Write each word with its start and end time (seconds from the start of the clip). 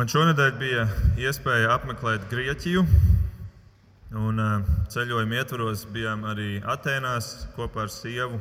Man 0.00 0.08
šonadēļ 0.08 0.52
bija 0.56 0.84
iespēja 1.20 1.74
apmeklēt 1.74 2.22
Grieķiju. 2.30 2.80
Un, 4.16 4.38
ceļojuma 4.88 5.36
ietvaros 5.36 5.82
bijām 5.92 6.22
arī 6.24 6.62
Atēnās 6.64 7.26
kopā 7.52 7.82
ar 7.82 7.92
sievu. 7.92 8.38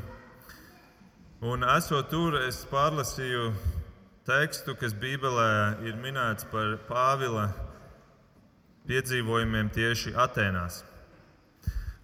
Un, 1.44 1.66
esot 1.74 2.08
tur, 2.14 2.38
es 2.46 2.62
pārlasīju 2.70 3.50
tekstu, 4.30 4.78
kas 4.80 4.96
Bībelē 5.04 5.84
ir 5.84 6.00
minēts 6.00 6.48
par 6.48 6.78
Pāvila 6.88 7.50
piedzīvojumiem 8.88 9.76
tieši 9.76 10.16
Atēnās. 10.16 10.86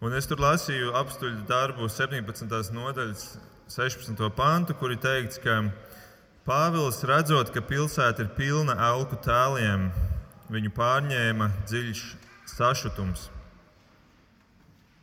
Un 0.04 0.20
es 0.20 0.28
tur 0.28 0.44
lasīju 0.44 0.92
apstuļu 1.00 1.48
darbu 1.48 1.88
17. 1.88 2.76
nodaļas 2.76 3.30
16. 3.72 4.20
pantu, 4.36 4.76
kur 4.76 4.92
ir 4.92 5.00
teikts, 5.00 5.40
ka 5.40 5.62
Pāvils 6.46 7.00
redzot, 7.10 7.50
ka 7.50 7.62
pilsēta 7.66 8.22
ir 8.22 8.28
pilna 8.38 8.76
elku 8.92 9.18
tēliem, 9.18 9.88
viņu 10.54 10.70
pārņēma 10.78 11.48
dziļš 11.66 12.02
sašutums. 12.52 13.24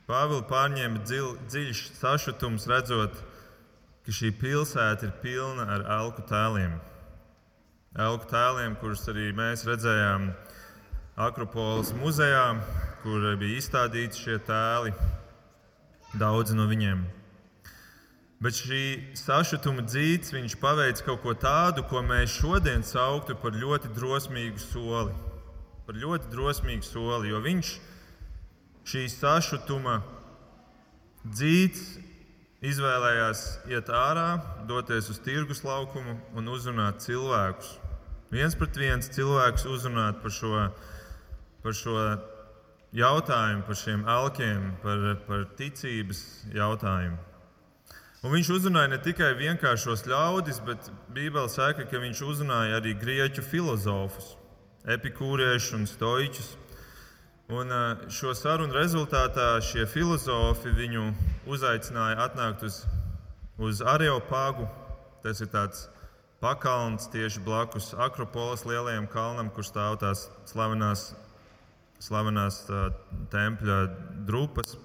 Pāvils 0.07 0.45
pārņēma 0.47 1.01
dzil, 1.03 1.33
dziļš 1.51 1.81
sašutums, 1.97 2.69
redzot, 2.71 3.19
ka 4.07 4.15
šī 4.15 4.31
pilsēta 4.39 5.09
ir 5.09 5.17
pilna 5.25 5.67
ar 5.67 5.83
elku 5.97 6.23
tēliem. 6.31 6.77
Elku 8.07 8.31
tēliem, 8.31 8.77
kurus 8.79 9.03
arī 9.11 9.33
mēs 9.35 9.67
redzējām 9.67 10.29
Akropolis 11.27 11.91
muzejā, 11.99 12.45
kur 13.03 13.27
bija 13.43 13.59
izstādīti 13.59 14.23
šie 14.29 14.39
tēli, 14.47 14.95
daudzi 16.23 16.55
no 16.55 16.71
viņiem. 16.71 17.03
Bet 18.43 18.57
šī 18.59 19.15
sašutuma 19.15 19.85
dzīts 19.87 20.33
viņš 20.35 20.57
paveic 20.59 20.99
kaut 21.07 21.21
ko 21.23 21.35
tādu, 21.39 21.85
ko 21.87 22.01
mēs 22.03 22.41
šodien 22.41 22.83
sauktu 22.83 23.37
par 23.39 23.55
ļoti 23.55 23.93
drosmīgu 23.95 24.59
soli. 24.59 25.15
Par 25.87 25.99
ļoti 25.99 26.31
drosmīgu 26.33 26.83
soli, 26.83 27.31
jo 27.31 27.39
viņš 27.45 27.71
šī 28.91 29.05
sašutuma 29.15 30.01
dzīts 31.23 31.87
izvēlējās 32.67 33.47
iet 33.71 33.95
ārā, 33.95 34.29
doties 34.67 35.13
uz 35.15 35.23
tirgus 35.23 35.63
laukumu 35.63 36.19
un 36.35 36.51
uzrunāt 36.51 37.03
cilvēkus. 37.07 37.77
Viens 38.35 38.59
pret 38.59 38.79
viens 38.79 39.11
cilvēkus 39.15 39.71
uzrunāt 39.71 40.23
par 40.23 40.35
šo, 40.35 40.69
par 41.63 41.79
šo 41.79 41.99
jautājumu, 42.91 43.67
par 43.67 43.79
šiem 43.79 44.09
alkiem, 44.09 44.73
par, 44.83 45.13
par 45.29 45.47
ticības 45.59 46.25
jautājumu. 46.59 47.32
Un 48.23 48.31
viņš 48.31 48.49
uzrunāja 48.55 48.87
ne 48.93 49.01
tikai 49.03 49.33
vienkāršos 49.35 50.05
ļaudis, 50.07 50.61
bet 50.63 50.93
Bībele 51.11 51.51
saka, 51.51 51.89
ka 51.91 51.99
viņš 51.99 52.21
uzrunāja 52.23 52.77
arī 52.79 52.93
grieķu 52.95 53.43
filozofus, 53.43 54.37
epikūriešus 54.87 55.75
un 55.81 55.89
stoiķus. 55.91 56.53
Un 57.51 57.75
šo 58.15 58.31
sarunu 58.39 58.77
rezultātā 58.79 59.57
šie 59.67 59.89
filozofi 59.91 60.71
viņu 60.71 61.09
uzaicināja 61.51 62.21
atnākt 62.29 62.63
uz, 62.69 62.79
uz 63.59 63.83
Areopāgu. 63.83 64.69
Tas 65.27 65.43
ir 65.43 65.51
tāds 65.51 65.89
pakalns 66.43 67.11
tieši 67.11 67.43
blakus 67.43 67.91
Akropolis 67.99 68.63
lielajam 68.71 69.11
kalnam, 69.11 69.51
kur 69.51 69.67
stāv 69.67 69.99
tās 69.99 70.29
slavenās, 70.47 71.09
slavenās 71.99 72.63
tā, 72.71 72.87
tempļa 73.35 73.83
drupas. 74.31 74.79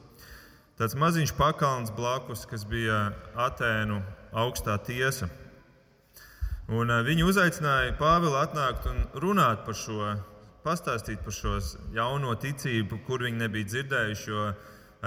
Tāds 0.78 0.94
maziņš 0.94 1.32
pakalns 1.34 1.90
blakus, 1.90 2.44
kas 2.46 2.62
bija 2.70 3.08
Atēnu 3.34 3.96
augstā 4.38 4.76
tiesa. 4.86 5.26
Un, 6.70 6.92
uh, 6.92 7.00
viņi 7.02 7.24
uzaicināja 7.26 7.96
Pāvilu 7.98 8.38
atnākt 8.38 8.86
un 8.92 9.00
runāt 9.18 9.64
par 9.66 9.74
šo, 9.74 10.12
pastāstīt 10.62 11.24
par 11.26 11.34
šo 11.34 11.56
jauno 11.96 12.36
ticību, 12.38 13.00
kur 13.08 13.26
viņi 13.26 13.42
nebija 13.42 13.72
dzirdējuši. 13.72 14.30
Jo 14.30 14.52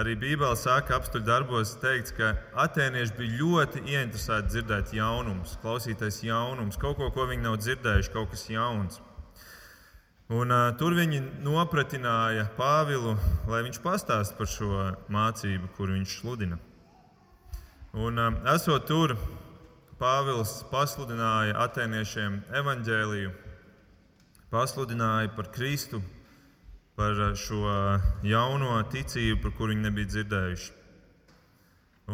arī 0.01 0.17
Bībelē 0.19 0.57
saka, 0.59 0.99
apstuļu 0.99 1.29
darbos 1.29 1.77
teikts, 1.79 2.17
ka 2.19 2.33
atēnieši 2.65 3.15
bija 3.21 3.39
ļoti 3.39 3.85
ieinteresēti 3.93 4.51
dzirdēt 4.57 4.97
jaunumus, 4.99 5.55
klausīties 5.63 6.25
jaunumus, 6.27 6.81
kaut 6.83 6.99
ko, 6.99 7.13
ko 7.15 7.31
viņi 7.31 7.47
nav 7.47 7.61
dzirdējuši, 7.63 8.15
kaut 8.17 8.35
kas 8.35 8.49
jauns. 8.51 8.99
Un, 10.31 10.53
uh, 10.55 10.69
tur 10.79 10.95
viņi 10.95 11.19
nopratināja 11.43 12.45
Pāvilu, 12.55 13.17
lai 13.51 13.65
viņš 13.67 13.81
pastāstītu 13.83 14.37
par 14.39 14.51
šo 14.53 14.69
mācību, 15.11 15.71
kur 15.75 15.91
viņš 15.91 16.13
sludina. 16.21 16.59
Un, 17.99 18.15
uh, 18.15 18.37
esot 18.53 18.87
tur, 18.87 19.17
Pāvils 19.99 20.53
pasludināja 20.71 21.59
atēniešiem 21.65 22.39
evaņģēliju, 22.63 23.35
pasludināja 24.55 25.35
par 25.35 25.51
Kristu, 25.51 25.99
par 26.95 27.19
šo 27.35 27.67
jauno 28.23 28.79
ticību, 28.95 29.43
par 29.43 29.59
kuru 29.59 29.75
viņi 29.75 29.89
nebija 29.89 30.13
dzirdējuši. 30.15 30.75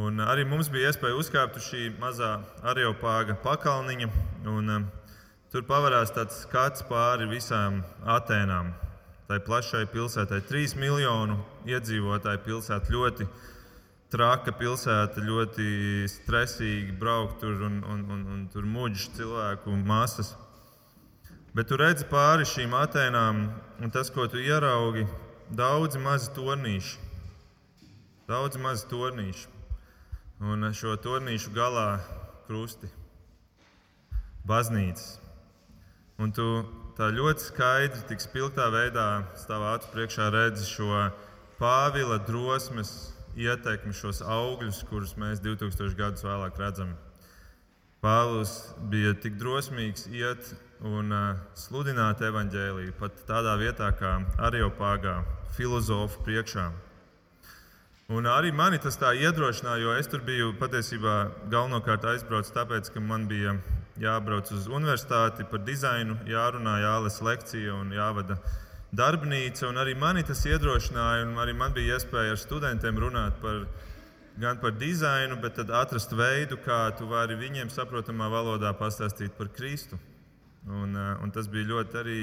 Un 0.07 0.25
arī 0.25 0.49
mums 0.49 0.73
bija 0.73 0.89
iespēja 0.89 1.21
uzkāpt 1.21 1.61
uz 1.61 1.69
šī 1.69 1.91
mazā 2.01 2.39
areopāga 2.65 3.37
pakalniņa. 3.45 4.09
Un, 4.57 4.73
uh, 4.73 5.06
Tur 5.57 5.65
pavērās 5.65 6.11
tāds 6.13 6.43
skats 6.45 6.83
pāri 6.85 7.25
visām 7.31 7.79
Atēnām. 8.05 8.75
Tai 9.25 9.39
plašai 9.41 9.87
pilsētai, 9.89 10.43
trīs 10.45 10.75
miljonu 10.77 11.39
iedzīvotāju 11.65 12.43
pilsēta, 12.45 12.93
ļoti 12.93 13.25
traka 14.13 14.53
pilsēta, 14.53 15.25
ļoti 15.25 15.71
stresīgi 16.13 16.93
braukt 17.01 17.41
tur 17.41 17.65
un, 17.71 17.81
un, 17.89 18.05
un, 18.05 18.21
un 18.35 18.45
tur 18.53 18.69
muģis 18.69 19.09
cilvēku 19.17 19.81
masas. 19.81 20.35
Bet 21.57 21.73
tu 21.73 21.81
redzi 21.81 22.05
pāri 22.13 22.45
šīm 22.53 22.77
Atēnām, 22.77 23.47
un 23.81 23.97
tas, 23.97 24.13
ko 24.13 24.29
tu 24.29 24.37
ieraugi, 24.37 25.09
daudzi 25.49 26.05
mazi 26.05 26.35
tornīši. 26.37 26.99
Daudz 28.29 28.61
mazi 28.61 28.91
tornīši. 28.93 29.49
Un 30.53 30.69
šo 30.77 31.01
tornīšu 31.01 31.57
galā 31.57 31.95
krusti. 32.45 32.93
Baznīcas. 34.45 35.15
Un 36.17 36.31
tu 36.33 36.47
tā 36.97 37.11
ļoti 37.13 37.45
skaidri, 37.45 38.05
tik 38.09 38.23
spilgtā 38.25 38.71
veidā 38.73 39.27
stāvā 39.37 39.75
acu 39.77 39.91
priekšā 39.93 40.31
redzi 40.33 40.65
šo 40.65 41.11
Pāvila 41.57 42.19
drosmes 42.21 42.91
ietekmi, 43.37 43.93
šos 43.97 44.23
augļus, 44.25 44.83
kurus 44.89 45.15
mēs 45.21 45.41
2000 45.45 45.97
gadus 45.97 46.25
vēlāk 46.25 46.57
redzam. 46.61 46.95
Pāvils 48.05 48.53
bija 48.93 49.15
tik 49.21 49.39
drosmīgs 49.41 50.07
iet 50.13 50.51
un 50.85 51.13
uh, 51.13 51.39
sludināt 51.57 52.21
evaņģēlīju 52.25 52.97
pat 53.01 53.25
tādā 53.29 53.57
vietā 53.61 53.89
kā 53.97 54.19
Ariopāgā, 54.49 55.23
filozofu 55.57 56.21
priekšā. 56.25 56.67
Un 58.13 58.29
arī 58.31 58.53
mani 58.55 58.79
tas 58.79 59.01
tā 59.01 59.11
iedrošināja, 59.19 59.83
jo 59.83 59.97
es 59.99 60.09
tur 60.13 60.21
biju 60.25 60.53
patiesībā 60.61 61.17
galvenokārt 61.51 62.05
aizbraucis 62.13 62.55
tāpēc, 62.55 62.93
ka 62.95 63.03
man 63.03 63.25
bija 63.29 63.57
jābrauc 64.01 64.51
uz 64.53 64.69
universitāti 64.69 65.47
par 65.51 65.63
dizainu, 65.65 66.19
jārunā, 66.29 66.79
jālasa 66.83 67.25
lekcija 67.25 67.75
un 67.75 67.93
jāvada 67.97 68.39
darbnīca. 68.97 69.69
Un 69.71 69.81
arī 69.83 69.97
mani 69.99 70.25
tas 70.27 70.45
iedrošināja, 70.47 71.27
un 71.27 71.37
arī 71.43 71.55
man 71.57 71.75
bija 71.77 71.97
iespēja 71.97 72.35
ar 72.35 72.41
studentiem 72.41 72.99
runāt 73.01 73.39
par, 73.43 73.65
gan 74.41 74.61
par 74.63 74.77
dizainu, 74.77 75.39
bet 75.43 75.57
tad 75.61 75.73
atrast 75.73 76.13
veidu, 76.17 76.61
kā 76.65 76.91
tu 76.99 77.09
vari 77.11 77.39
viņiem 77.41 77.73
saprotamā 77.73 78.29
valodā 78.33 78.73
pastāstīt 78.77 79.37
par 79.39 79.53
Kristu. 79.57 79.99
Un, 80.67 80.97
eh, 80.97 81.23
un 81.23 81.31
tas 81.31 81.47
bija 81.47 81.71
ļoti 81.71 82.01
arī 82.03 82.21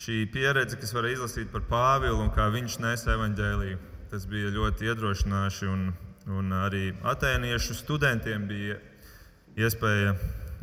šī 0.00 0.24
pieredze, 0.32 0.78
kas 0.80 0.92
var 0.92 1.04
izlasīt 1.04 1.52
par 1.52 1.60
Pāvilu 1.68 2.22
un 2.24 2.32
kā 2.32 2.48
viņš 2.52 2.80
nesa 2.80 3.14
evaņģēlīju. 3.16 3.78
Tas 4.10 4.24
bija 4.26 4.52
ļoti 4.54 4.88
iedrošinoši, 4.90 5.68
un, 5.68 5.92
un 6.26 6.52
arī 6.52 6.94
atēniešu 7.04 7.74
studentiem 7.74 8.46
bija 8.48 8.78
iespēja 9.56 10.14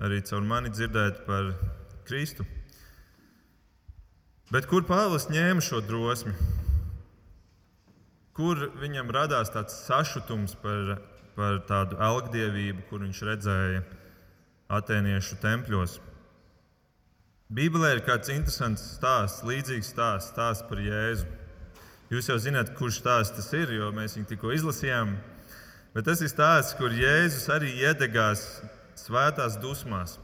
arī 0.01 0.21
caur 0.25 0.41
mani 0.47 0.71
dzirdēt 0.73 1.23
par 1.27 1.53
Kristu. 2.07 2.45
Bet 4.53 4.67
kur 4.69 4.85
Pāvils 4.85 5.29
ņēma 5.33 5.63
šo 5.65 5.81
drosmi? 5.85 6.33
Kur 8.37 8.67
viņam 8.81 9.11
radās 9.13 9.51
tāds 9.53 9.75
sašutums 9.85 10.55
par, 10.61 10.95
par 11.37 11.61
tādu 11.69 11.99
algdievību, 12.01 12.87
kur 12.89 13.03
viņš 13.05 13.21
redzēja 13.29 13.83
atēniešu 14.73 15.37
tempļos? 15.41 15.99
Bībelē 17.53 17.91
ir 17.93 18.03
kāds 18.05 18.31
interesants 18.33 18.85
stāsts, 18.95 19.43
līdzīgs 19.45 19.91
stāsts, 19.93 20.31
stāsts 20.33 20.65
par 20.69 20.79
Jēzu. 20.81 21.27
Jūs 22.13 22.29
jau 22.29 22.37
zināt, 22.41 22.71
kurš 22.77 23.01
stāsts 23.01 23.35
tas 23.37 23.49
ir, 23.57 23.73
jo 23.77 23.91
mēs 23.93 24.17
viņu 24.17 24.31
tikko 24.31 24.53
izlasījām. 24.55 25.15
Bet 25.93 26.07
tas 26.09 26.21
ir 26.25 26.31
stāsts, 26.31 26.73
kur 26.77 26.93
Jēzus 26.93 27.45
arī 27.53 27.69
iedegās 27.83 28.47
svētās 28.99 29.57
dusmās. 29.61 30.17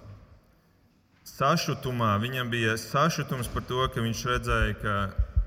Sašutumā 1.27 2.15
viņam 2.21 2.49
bija 2.49 2.75
sašutums 2.79 3.49
par 3.53 3.65
to, 3.69 3.81
ka 3.93 4.01
viņš 4.01 4.23
redzēja, 4.31 4.77
ka 4.81 4.95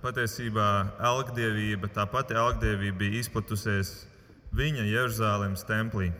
patiesībā 0.03 0.69
elgdievība, 1.11 1.91
tā 1.95 2.07
pati 2.11 2.35
elgdievība 2.39 3.03
bija 3.05 3.23
izplatusies 3.23 3.93
viņa 4.55 4.87
Jeruzalemes 4.89 5.65
templī. 5.67 6.11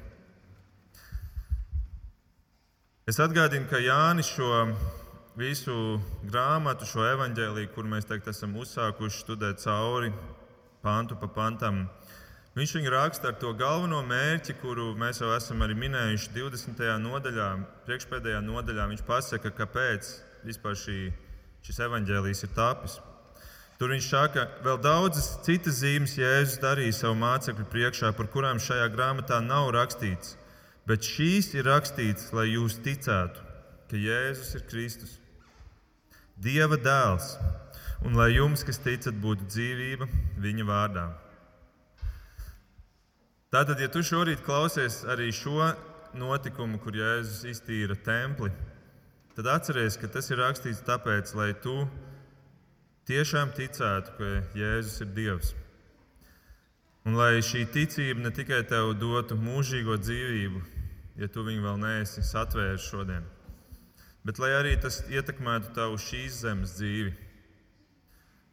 Es 3.07 3.19
atgādinu, 3.19 3.67
ka 3.71 3.81
Jānis 3.83 4.31
šo 4.31 4.67
visu 5.39 5.75
grāmatu, 6.29 6.87
šo 6.87 7.03
evaņģēlīju, 7.09 7.73
kur 7.75 7.89
mēs 7.89 8.07
teikt, 8.07 8.29
esam 8.31 8.55
uzsākuši 8.61 9.25
studēt 9.25 9.63
cauri 9.65 10.13
pantu 10.85 11.17
pa 11.19 11.29
pantam. 11.31 11.87
Viņš 12.53 12.73
viņu 12.77 12.91
raksta 12.93 13.31
ar 13.31 13.37
to 13.41 13.55
galveno 13.57 14.03
mērķi, 14.05 14.59
kuru 14.61 14.91
mēs 15.01 15.23
jau 15.23 15.31
esam 15.33 15.63
arī 15.65 15.73
minējuši 15.87 16.35
20. 16.35 16.83
nodaļā, 17.01 17.47
priekšpēdējā 17.87 18.43
nodaļā. 18.45 18.91
Viņš 18.91 19.05
pasaka, 19.09 19.55
kāpēc 19.57 20.11
vispār 20.45 20.77
šī, 20.77 20.99
šis 21.65 21.81
evaņģēlijs 21.87 22.45
ir 22.45 22.53
tapis. 22.53 22.99
Tur 23.81 23.95
viņš 23.95 24.11
saka, 24.11 24.45
ka 24.45 24.67
vēl 24.67 24.83
daudzas 24.85 25.31
citas 25.47 25.81
zīmes 25.81 26.19
Jēzus 26.21 26.61
darīja 26.61 26.99
savu 26.99 27.17
mācekļu 27.23 27.65
priekšā, 27.73 28.13
par 28.21 28.29
kurām 28.35 28.61
šajā 28.61 28.91
grāmatā 28.93 29.41
nav 29.41 29.73
rakstīts. 29.73 30.37
Bet 30.85 31.09
šīs 31.09 31.55
ir 31.57 31.65
rakstīts, 31.71 32.35
lai 32.37 32.51
jūs 32.53 32.83
ticētu, 32.85 33.49
ka 33.89 33.97
Jēzus 33.97 34.55
ir 34.61 34.69
Kristus, 34.69 35.17
Dieva 36.43 36.77
dēls, 36.77 37.33
un 38.05 38.21
lai 38.21 38.35
jums, 38.35 38.61
kas 38.67 38.83
ticat, 38.83 39.17
būtu 39.25 39.49
dzīvība 39.49 40.13
viņa 40.43 40.69
vārdā. 40.69 41.09
Tātad, 43.53 43.83
ja 43.85 43.89
tu 43.93 44.01
šorīt 44.01 44.41
klausies 44.47 45.03
arī 45.13 45.27
šo 45.37 45.67
notikumu, 46.17 46.79
kur 46.81 46.95
Jēzus 46.97 47.43
iztīra 47.51 47.93
templi, 48.01 48.49
tad 49.37 49.51
atceries, 49.53 49.99
ka 50.01 50.09
tas 50.09 50.31
ir 50.33 50.41
rakstīts 50.41 50.81
tāpēc, 50.87 51.35
lai 51.37 51.51
tu 51.61 51.75
tiešām 53.11 53.53
ticētu, 53.53 54.15
ka 54.17 54.31
Jēzus 54.57 55.05
ir 55.05 55.13
Dievs. 55.19 55.53
Un 57.05 57.21
lai 57.21 57.45
šī 57.45 57.67
ticība 57.77 58.25
ne 58.25 58.33
tikai 58.33 58.63
tev 58.73 58.95
dotu 58.97 59.37
mūžīgo 59.37 59.99
dzīvību, 60.01 60.65
ja 61.21 61.29
tu 61.29 61.45
viņu 61.45 61.69
vēl 61.69 61.79
neesi 61.85 62.25
satvēris 62.25 62.89
šodien, 62.89 63.29
bet 64.25 64.41
lai 64.41 64.55
arī 64.63 64.79
tas 64.81 65.03
ietekmētu 65.13 65.77
tavu 65.77 66.01
šīs 66.01 66.41
zemes 66.47 66.79
dzīvi. 66.81 67.13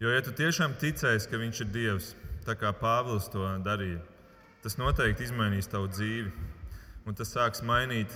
Jo, 0.04 0.12
ja 0.12 0.28
tu 0.28 0.36
tiešām 0.36 0.75
ticēsi, 0.75 1.31
ka 1.31 1.40
Viņš 1.40 1.63
ir 1.63 1.75
Dievs, 1.80 2.13
tā 2.44 2.60
kā 2.60 2.75
Pāvils 2.75 3.31
to 3.31 3.48
darīja, 3.63 4.04
tas 4.64 4.78
noteikti 4.80 5.28
izmainīs 5.28 5.70
tavu 5.72 5.88
dzīvi. 5.92 6.32
Un 7.08 7.16
tas 7.18 7.32
sāks 7.34 7.64
mainīt 7.66 8.14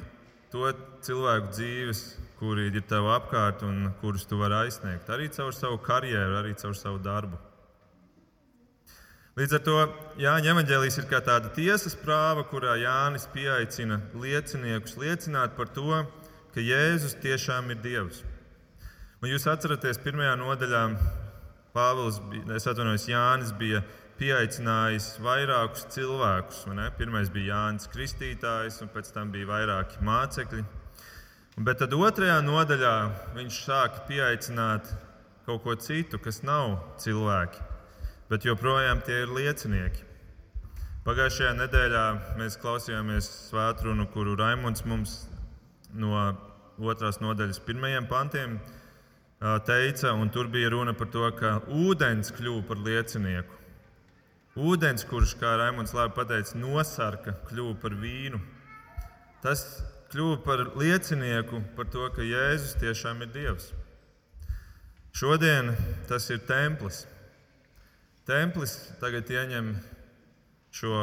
to 0.53 0.67
cilvēku 1.05 1.49
dzīves, 1.55 2.03
kuri 2.37 2.67
ir 2.69 2.83
tev 2.89 3.07
apkārt 3.15 3.63
un 3.65 3.87
kurus 4.01 4.27
tu 4.29 4.37
vari 4.41 4.65
aizsniegt. 4.65 5.09
Arī 5.09 5.31
caur 5.33 5.55
savu 5.55 5.79
karjeru, 5.81 6.37
arī 6.41 6.53
caur 6.59 6.75
savu 6.77 6.99
darbu. 7.01 7.39
Līdz 9.33 9.55
ar 9.57 9.61
to 9.65 9.77
Jāņa 10.21 10.51
evanģēlijas 10.51 10.99
ir 11.01 11.07
kā 11.09 11.17
tāda 11.25 11.49
tiesas 11.55 11.95
prāva, 11.97 12.43
kurā 12.45 12.75
Jānis 12.77 13.25
pieaicina 13.33 13.97
lieciniekus 14.13 14.93
liecināt 15.01 15.55
par 15.57 15.71
to, 15.73 16.03
ka 16.53 16.61
Jēzus 16.61 17.17
tiešām 17.23 17.71
ir 17.73 17.79
Dievs. 17.81 18.21
Un 19.23 19.31
jūs 19.31 19.47
atceraties, 19.49 19.97
pirmajā 20.03 20.35
nodaļā 20.37 20.83
Pāvils, 21.73 22.19
es 22.53 22.69
atvainojos, 22.69 23.07
Jānis 23.09 23.55
bija 23.57 23.81
pieaicinājis 24.23 25.17
vairākus 25.19 25.83
cilvēkus. 25.91 26.61
Pirmais 26.95 27.27
bija 27.33 27.57
Jānis 27.57 27.89
Kristītājs, 27.91 28.79
un 28.83 28.91
pēc 28.93 29.09
tam 29.11 29.33
bija 29.33 29.49
vairāki 29.49 29.99
mācekļi. 30.05 30.63
Bet 31.67 31.81
tad 31.81 31.91
otrajā 31.93 32.37
nodaļā 32.45 32.93
viņš 33.35 33.57
sāka 33.65 34.05
pieaicināt 34.07 34.87
kaut 35.43 35.65
ko 35.65 35.75
citu, 35.75 36.21
kas 36.23 36.39
nav 36.47 36.77
cilvēki, 37.03 37.59
bet 38.31 38.47
joprojām 38.47 39.03
tie 39.03 39.25
ir 39.25 39.33
liecinieki. 39.35 40.07
Pagājušajā 41.03 41.51
nedēļā 41.57 42.03
mēs 42.39 42.55
klausījāmies 42.61 43.27
svētkrunu, 43.49 44.07
kuru 44.13 44.37
Raimons 44.39 44.85
mums 44.87 45.17
no 45.91 46.29
otrās 46.79 47.19
nodaļas 47.19 47.59
pirmajiem 47.67 48.07
pantiem 48.07 48.55
teica, 49.67 50.13
un 50.15 50.31
tur 50.31 50.47
bija 50.47 50.71
runa 50.71 50.95
par 50.95 51.11
to, 51.11 51.27
ka 51.35 51.57
ūdens 51.67 52.31
kļuva 52.37 52.63
par 52.71 52.79
liecinieku. 52.87 53.62
Ūdens, 54.53 55.01
kurš, 55.09 55.31
kā 55.41 55.55
Raimons 55.57 55.95
labi 55.97 56.13
pateica, 56.13 56.53
nosarka, 56.61 57.31
kļuva 57.49 57.73
par 57.81 57.95
vīnu. 57.97 58.37
Tas 59.41 59.63
kļuva 60.11 60.35
par 60.45 60.61
liecinieku 60.77 61.63
par 61.73 61.87
to, 61.89 62.05
ka 62.13 62.21
Jēzus 62.21 62.75
tiešām 62.77 63.23
ir 63.25 63.31
Dievs. 63.33 63.71
Šodien 65.17 65.71
tas 66.05 66.29
ir 66.29 66.43
templis. 66.45 67.07
Templis 68.29 68.75
tagad 69.01 69.31
ieņem 69.33 69.71
šo 70.73 70.99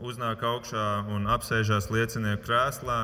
uznāk 0.00 0.46
augšā 0.48 0.86
un 1.12 1.28
apsēžās 1.36 1.90
liecinieku 1.92 2.46
krēslā, 2.48 2.98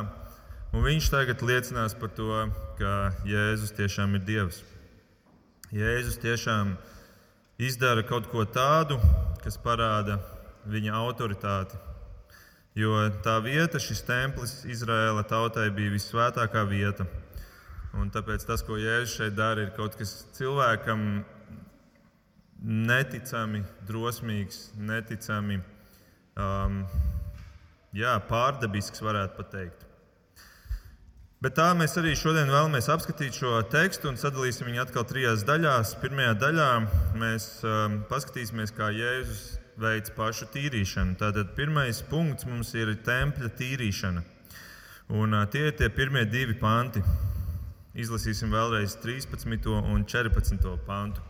un 0.73 0.87
viņš 0.89 1.11
tagad 1.13 1.45
liecinās 1.45 1.93
par 2.01 2.15
to, 2.17 2.47
ka 2.81 3.13
Jēzus 3.29 3.77
tiešām 3.77 4.17
ir 4.17 4.25
Dievs. 4.25 4.63
Jēzus 5.69 6.17
tiešām 6.25 6.79
izdara 7.61 8.09
kaut 8.09 8.33
ko 8.33 8.49
tādu, 8.49 8.97
kas 9.45 9.59
parāda 9.61 10.19
viņa 10.71 10.95
autoritāti. 11.01 11.79
Jo 12.79 12.95
tā 13.25 13.37
vieta, 13.45 13.81
šis 13.83 14.01
templis 14.09 14.63
Izraēla 14.65 15.27
tautai 15.29 15.67
bija 15.75 15.93
visvētākā 15.93 16.63
vieta. 16.71 17.05
Un 17.93 18.09
tāpēc 18.09 18.47
tas, 18.49 18.63
ko 18.65 18.79
Jēzus 18.81 19.19
šeit 19.19 19.37
dara, 19.37 19.67
ir 19.67 19.75
kaut 19.77 19.99
kas 20.01 20.23
cilvēkam 20.39 21.03
neticami 22.63 23.61
drosmīgs, 23.85 24.71
neticami 24.79 25.59
um, 26.39 26.83
jā, 27.93 28.15
pārdabisks, 28.31 29.03
varētu 29.05 29.45
teikt. 29.53 29.85
Bet 31.43 31.57
tā 31.59 31.73
mēs 31.75 31.97
arī 31.99 32.13
šodien 32.15 32.47
vēlamies 32.53 32.87
apskatīt 32.93 33.35
šo 33.35 33.57
tekstu 33.67 34.07
un 34.07 34.19
sadalīsim 34.21 34.69
viņu 34.69 34.85
atkal 34.85 35.03
trijās 35.11 35.41
daļās. 35.43 35.97
Pirmajā 35.99 36.37
daļā 36.39 36.67
mēs 37.19 37.47
um, 37.67 37.97
paskatīsimies, 38.07 38.71
kā 38.77 38.93
Jēzus 38.95 39.41
veids 39.83 40.13
pašu 40.15 40.47
tīrīšanu. 40.55 41.17
Tātad 41.19 41.51
pirmais 41.57 41.99
punkts 42.07 42.47
mums 42.47 42.71
ir 42.79 42.93
tempļa 43.09 43.51
tīrīšana. 43.59 44.23
Un, 45.19 45.35
uh, 45.35 45.43
tie 45.51 45.65
ir 45.73 45.75
tie 45.81 45.89
pirmie 45.91 46.23
divi 46.31 46.55
panti. 46.61 47.03
Izlasīsim 47.99 48.55
vēlreiz 48.55 48.95
13. 49.03 49.67
un 49.83 50.07
14. 50.07 50.71
pantu. 50.87 51.27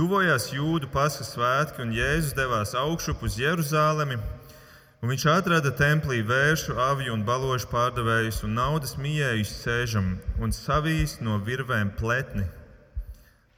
Tuvojās 0.00 0.48
jūdu 0.56 0.88
paskas 0.96 1.34
svētki, 1.36 1.84
un 1.84 1.92
Jēzus 1.92 2.32
devās 2.40 2.72
augšup 2.72 3.28
uz 3.28 3.36
Jeruzalemi 3.36 4.16
Un 5.04 5.10
viņš 5.12 5.24
atrada 5.28 5.68
templī 5.76 6.22
vēršu, 6.24 6.78
aviju 6.80 7.12
un 7.12 7.26
balošu 7.28 7.66
pārdevējus 7.68 8.38
un 8.46 8.54
naudas 8.56 8.94
mījējus 8.96 9.50
sēžam 9.60 10.06
un 10.40 10.54
savīs 10.56 11.18
no 11.20 11.34
virvēm 11.44 11.90
pletni. 11.98 12.46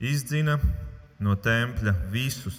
Izdzina 0.02 0.56
no 1.22 1.36
tempļa 1.38 1.92
visus, 2.10 2.56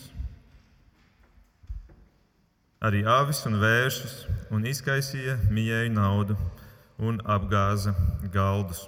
arī 2.79 3.03
avis 3.03 3.43
un 3.49 3.59
vēršus, 3.59 4.15
un 4.55 4.63
izkaisīja 4.71 5.35
mījēju 5.51 5.91
naudu 5.97 6.39
un 7.03 7.19
apgāza 7.27 7.91
galdus. 8.31 8.85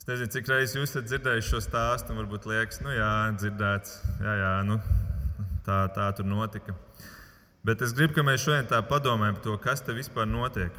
Es 0.00 0.08
nezinu, 0.08 0.32
cik 0.32 0.48
reizes 0.48 0.80
jūs 0.80 0.88
esat 0.94 1.12
dzirdējuši 1.12 1.52
šo 1.52 1.60
stāstu, 1.68 2.16
un 2.16 2.24
varbūt 2.24 2.48
liekas, 2.48 2.80
nu 2.80 2.96
jā, 2.96 3.14
dzirdēts, 3.36 3.98
jā, 4.24 4.40
jā, 4.46 4.58
nu, 4.72 4.80
tā, 5.68 5.84
tā 5.92 6.08
tur 6.16 6.32
notika. 6.32 6.80
Bet 7.68 7.82
es 7.84 7.90
gribu, 7.92 8.14
lai 8.16 8.30
mēs 8.30 8.46
šodien 8.46 8.68
tā 8.70 8.78
padomājam 8.88 9.34
par 9.36 9.42
to, 9.44 9.54
kas 9.60 9.82
te 9.84 9.92
vispār 9.92 10.24
notiek. 10.24 10.72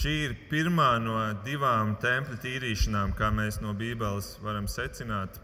Šī 0.00 0.12
ir 0.24 0.34
pirmā 0.48 0.94
no 1.02 1.18
divām 1.44 1.90
tempļa 2.00 2.38
tīrīšanām, 2.40 3.12
kā 3.18 3.28
mēs 3.36 3.58
no 3.60 3.74
Bībeles 3.76 4.30
varam 4.40 4.64
secināt. 4.64 5.36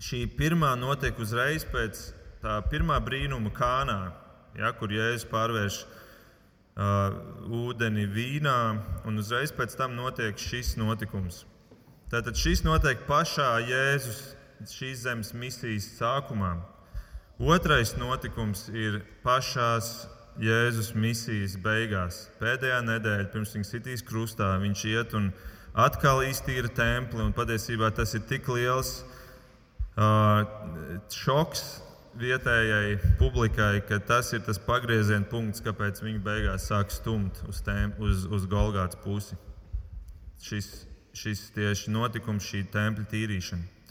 Šī 0.00 0.22
pirmā 0.38 0.70
notiek 0.80 1.20
uzreiz 1.20 1.66
pēc 1.68 2.00
tā 2.40 2.56
pirmā 2.72 2.96
brīnuma 3.04 3.52
kānā, 3.52 3.98
ja, 4.56 4.72
kur 4.78 4.96
Jēzus 4.96 5.28
pārvērš 5.28 5.82
uh, 5.84 7.20
ūdeni 7.60 8.08
vīnā, 8.08 8.58
un 9.04 9.20
uzreiz 9.20 9.52
pēc 9.52 9.76
tam 9.76 10.00
notiek 10.00 10.32
šis 10.40 10.78
notikums. 10.80 11.44
Tātad 12.08 12.40
šis 12.40 12.64
notiek 12.64 13.04
pašā 13.04 13.52
Jēzus 13.68 14.24
šīs 14.80 15.04
zemes 15.04 15.36
misijas 15.36 15.92
sākumā. 16.00 16.56
Otrais 17.42 17.96
notikums 17.98 18.68
ir 18.70 19.00
pašās 19.24 19.86
Jēzus 20.38 20.92
misijas 20.94 21.56
beigās. 21.58 22.28
Pēdējā 22.38 22.76
nedēļa 22.86 23.32
pirms 23.32 23.56
viņa 23.56 23.66
sitīs 23.66 24.04
krustā, 24.06 24.52
viņš 24.62 24.82
iet 24.92 25.16
un 25.18 25.26
atkal 25.74 26.22
iztīra 26.22 26.70
templi. 26.70 27.26
Patiesībā 27.34 27.90
tas 27.96 28.14
ir 28.14 28.22
tik 28.30 28.46
liels 28.46 28.92
uh, 29.02 30.46
šoks 31.10 31.64
vietējai 32.22 32.94
publikai, 33.18 33.82
ka 33.90 33.98
tas 33.98 34.30
ir 34.38 34.46
tas 34.46 34.62
pagrieziena 34.62 35.26
punkts, 35.26 35.66
kāpēc 35.66 35.98
viņi 36.06 36.22
beigās 36.22 36.70
sāk 36.70 36.94
stumt 36.94 37.42
uz, 37.50 37.58
tēm, 37.66 37.96
uz, 37.98 38.22
uz 38.30 38.46
Golgāts 38.46 39.02
pusi. 39.02 39.34
Šis, 40.46 40.70
šis 41.10 41.48
tieši 41.58 41.90
notikums, 41.90 42.46
šī 42.46 42.68
tempļa 42.70 43.10
tīrīšana. 43.10 43.81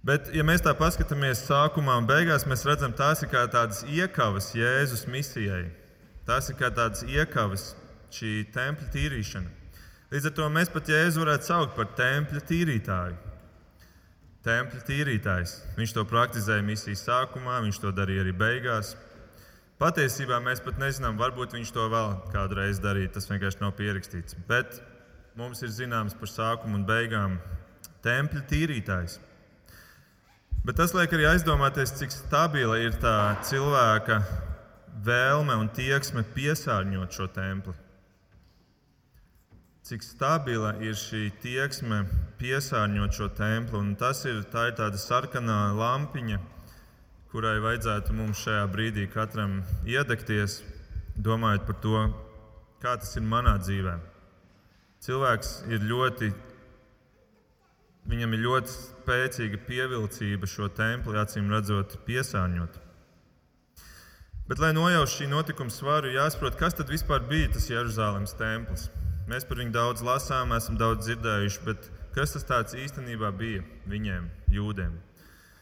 Bet, 0.00 0.30
ja 0.32 0.40
mēs 0.46 0.62
tā 0.64 0.72
paskatāmies 0.72 1.42
sākumā 1.44 1.98
un 2.00 2.06
beigās, 2.08 2.46
mēs 2.48 2.64
redzam, 2.64 2.94
tās 2.96 3.20
ir 3.20 3.28
kā 3.28 3.42
tādas 3.52 3.82
iekavas 3.84 4.54
Jēzus 4.56 5.04
misijai. 5.12 5.66
Tās 6.24 6.48
ir 6.48 6.56
kā 6.56 6.70
tādas 6.72 7.04
iekavas 7.04 7.74
šī 8.14 8.46
tempļa 8.54 8.88
tīrīšana. 8.94 9.52
Līdz 10.10 10.30
ar 10.30 10.34
to 10.38 10.48
mēs 10.56 10.72
pat 10.72 10.88
Jēzu 10.88 11.20
varētu 11.20 11.50
saukt 11.50 11.76
par 11.76 11.92
tempļa 11.98 12.40
tīrītāju. 12.48 13.20
Tempļa 14.46 14.82
tīrītājs. 14.88 15.54
Viņš 15.76 15.92
to 15.94 16.08
praktizēja 16.08 16.64
misijas 16.64 17.04
sākumā, 17.04 17.60
viņš 17.66 17.84
to 17.84 17.92
darīja 17.92 18.24
arī 18.24 18.32
beigās. 18.32 18.96
Patiesībā 19.80 20.40
mēs 20.40 20.64
pat 20.64 20.80
nezinām, 20.80 21.20
varbūt 21.20 21.58
viņš 21.58 21.76
to 21.76 21.86
vēl 21.92 22.16
kādreiz 22.32 22.80
darīja. 22.80 23.12
Tas 23.18 23.28
vienkārši 23.28 23.60
nav 23.60 23.76
pierakstīts. 23.76 24.40
Bet 24.48 24.80
mums 25.36 25.60
ir 25.60 25.76
zināms 25.76 26.16
par 26.16 26.32
sākumu 26.32 26.80
un 26.80 26.88
beigām 26.88 27.36
tempļa 28.04 28.48
tīrītājs. 28.48 29.20
Bet 30.64 30.76
tas 30.76 30.92
liek 30.94 31.12
arī 31.16 31.28
aizdomāties, 31.30 31.94
cik 31.96 32.12
stabila 32.12 32.76
ir 32.82 32.96
tā 33.00 33.36
cilvēka 33.48 34.20
vēlme 35.04 35.56
un 35.56 35.70
tieksme 35.72 36.26
piesārņot 36.34 37.16
šo 37.16 37.30
templi 37.32 37.76
cik 39.90 40.04
stabila 40.06 40.76
ir 40.78 40.94
šī 40.94 41.32
tieksme 41.42 42.04
piesārņot 42.38 43.16
šo 43.16 43.26
templi. 43.34 43.74
Un 43.80 43.96
tas 43.98 44.20
ir, 44.22 44.44
tā 44.52 44.68
ir 44.70 44.76
tāda 44.78 45.00
sarkanā 45.02 45.72
lampiņa, 45.74 46.38
kurai 47.32 47.56
vajadzētu 47.64 48.14
mums 48.14 48.38
šajā 48.44 48.68
brīdī 48.70 49.08
katram 49.10 49.56
iedegties, 49.90 50.60
domājot 51.18 51.66
par 51.66 51.78
to, 51.82 52.04
kā 52.78 52.94
tas 53.02 53.18
ir 53.18 53.26
manā 53.26 53.56
dzīvē. 53.58 53.96
Cilvēks 55.02 55.50
ir 55.74 55.82
ļoti, 55.90 56.30
viņam 58.08 58.36
ir 58.36 58.44
ļoti 58.46 58.72
spēcīga 58.72 59.60
pievilcība 59.66 60.48
šo 60.48 60.70
templi, 60.72 61.18
acīm 61.20 61.50
redzot, 61.52 61.98
piesārņot. 62.06 62.78
Bet, 64.50 64.58
lai 64.58 64.72
nojauštu 64.74 65.22
šī 65.22 65.28
notikuma 65.30 65.70
svaru, 65.70 66.10
jāsaprot, 66.10 66.56
kas 66.58 66.74
tad 66.74 66.88
vispār 66.90 67.22
bija 67.28 67.52
tas 67.54 67.68
Jeruzalemes 67.70 68.34
templis. 68.38 68.88
Mēs 69.30 69.44
par 69.46 69.60
viņu 69.60 69.70
daudz 69.76 70.02
lasām, 70.02 70.50
esam 70.56 70.78
daudz 70.80 71.06
dzirdējuši, 71.06 71.60
bet 71.68 71.86
kas 72.16 72.34
tas 72.34 72.74
īstenībā 72.74 73.30
bija 73.38 73.62
viņiem, 73.86 74.26
jūdiem? 74.50 74.96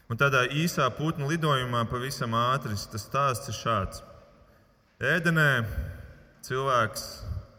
Un 0.09 0.17
tādā 0.17 0.47
īsā 0.49 0.87
putnu 0.97 1.29
lidojumā 1.29 1.83
pavisam 1.91 2.33
ātri 2.33 2.73
tas 2.73 3.05
stāsts 3.05 3.51
ir 3.53 3.59
šāds. 3.59 4.01
Ēdenē 5.05 5.67
cilvēks 6.49 7.03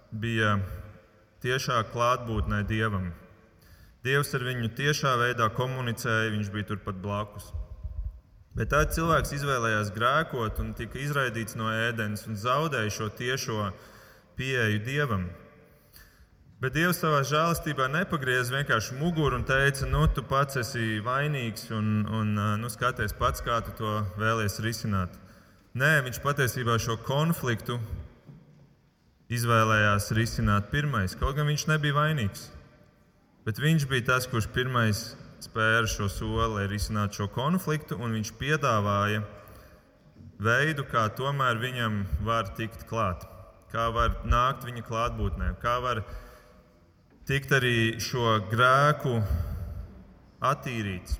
bija 0.10 0.56
tiešā 1.46 1.84
klātbūtnē 1.94 2.64
dievam. 2.66 3.12
Dievs 4.06 4.32
ar 4.38 4.46
viņu 4.48 4.70
tiešā 4.78 5.18
veidā 5.20 5.50
komunicēja, 5.52 6.32
viņš 6.32 6.50
bija 6.54 6.70
turpat 6.70 7.02
blakus. 7.04 7.50
Bet 8.56 8.72
tad 8.72 8.94
cilvēks 8.96 9.34
izvēlējās 9.36 9.92
grēkot 9.96 10.62
un 10.64 10.72
tika 10.76 11.00
izraidīts 11.04 11.58
no 11.60 11.68
ēdienas 11.72 12.24
un 12.28 12.40
zaudēja 12.40 12.94
šo 12.96 13.10
tiešo 13.20 13.70
pieeju 14.40 14.82
dievam. 14.86 15.28
Bet 16.60 16.74
Dievs 16.76 16.98
savā 17.00 17.22
žēlastībā 17.24 17.86
nepagriez 17.92 18.50
vienkārši 18.52 18.98
muguru 19.00 19.38
un 19.38 19.46
teica, 19.48 19.88
nu, 19.88 20.02
tu 20.12 20.26
pats 20.28 20.60
esi 20.60 21.00
vainīgs 21.04 21.70
un, 21.72 22.04
un 22.04 22.34
nu, 22.60 22.72
skaties 22.72 23.16
pats, 23.20 23.44
kā 23.44 23.62
tu 23.64 23.76
to 23.80 23.94
vēlies 24.20 24.60
risināt. 24.64 25.16
Nē, 25.80 26.02
viņš 26.08 26.20
patiesībā 26.24 26.76
šo 26.84 26.98
konfliktu 27.08 27.78
izvēlējās 29.32 30.12
risināt 30.18 30.68
pirmais, 30.72 31.16
kaut 31.20 31.40
gan 31.40 31.48
viņš 31.48 31.68
nebija 31.72 31.96
vainīgs. 31.96 32.50
Bet 33.50 33.58
viņš 33.58 33.88
bija 33.90 34.04
tas, 34.06 34.28
kurš 34.30 34.46
pirmais 34.54 35.00
spēra 35.42 35.88
šo 35.90 36.06
soli, 36.14 36.44
lai 36.54 36.66
risinātu 36.70 37.18
šo 37.18 37.26
konfliktu, 37.34 37.96
un 37.98 38.12
viņš 38.14 38.30
piedāvāja 38.38 39.24
veidu, 40.38 40.86
kā 40.86 41.08
tomēr 41.18 41.58
viņam 41.58 41.96
var 42.28 42.52
tikt 42.60 42.84
klāt, 42.92 43.26
kā 43.74 43.88
var 43.96 44.20
nākt 44.30 44.68
viņa 44.70 44.86
klātbūtnē, 44.86 45.50
kā 45.66 45.80
var 45.82 46.04
tikt 47.26 47.58
arī 47.58 47.98
šo 47.98 48.36
grēku 48.54 49.16
attīrīts. 50.52 51.18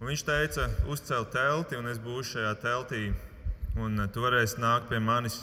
Un 0.00 0.08
viņš 0.08 0.24
teica, 0.30 0.70
uzcēl 0.88 1.28
telti, 1.36 1.76
un 1.76 1.92
es 1.92 2.00
būšu 2.00 2.38
šajā 2.38 2.56
teltī, 2.64 3.10
un 3.76 4.06
tu 4.08 4.24
varēsi 4.24 4.64
nākt 4.64 4.88
pie 4.88 5.04
manis, 5.04 5.36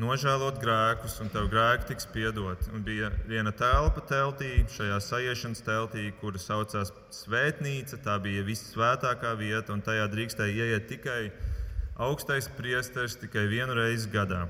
nožēlot 0.00 0.58
grēkus, 0.60 1.16
un 1.24 1.30
tev 1.32 1.48
grēki 1.52 1.90
tiks 1.90 2.08
piedot. 2.12 2.68
Un 2.74 2.84
bija 2.84 3.08
viena 3.28 3.52
telpa 3.56 4.02
teltī, 4.08 4.66
šajā 4.72 4.98
sajiešanas 5.00 5.64
teltī, 5.64 6.10
kura 6.20 6.40
saucās 6.40 6.92
Svētnīca. 7.16 8.00
Tā 8.04 8.18
bija 8.22 8.44
vissvētākā 8.46 9.32
vieta, 9.40 9.72
un 9.72 9.84
tajā 9.84 10.06
drīkstēja 10.12 10.68
ieiet 10.68 10.88
tikai 10.90 11.20
augstais 11.96 12.48
priesteris 12.58 13.16
tikai 13.16 13.46
vienu 13.48 13.76
reizi 13.78 14.10
gadā. 14.12 14.44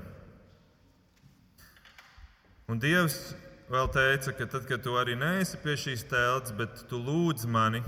Un 2.67 2.81
Dievs 2.83 3.31
vēl 3.71 3.87
teica, 3.95 4.33
ka 4.35 4.49
tad, 4.51 4.67
kad 4.67 4.83
tu 4.83 4.97
arī 4.99 5.15
neesi 5.15 5.59
pie 5.63 5.77
šīs 5.79 6.03
telts, 6.11 6.51
bet 6.51 6.83
tu 6.91 6.99
lūdz 6.99 7.47
mani, 7.47 7.79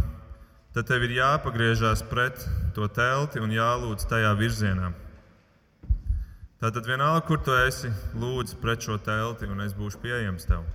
tad 0.71 0.87
tev 0.87 1.03
ir 1.03 1.17
jāpagriežās 1.17 2.05
pret 2.07 2.39
to 2.75 2.87
telti 2.87 3.43
un 3.43 3.51
jālūdz 3.51 4.07
tajā 4.07 4.31
virzienā. 4.39 4.93
Tātad 6.59 6.83
vienalga, 6.83 7.21
kur 7.23 7.39
tu 7.39 7.53
esi, 7.55 7.87
lūdz 8.19 8.57
pret 8.59 8.83
šo 8.83 8.97
telti, 8.99 9.47
un 9.47 9.61
es 9.63 9.71
būšu 9.77 10.01
pieejams 10.03 10.43
tev. 10.43 10.65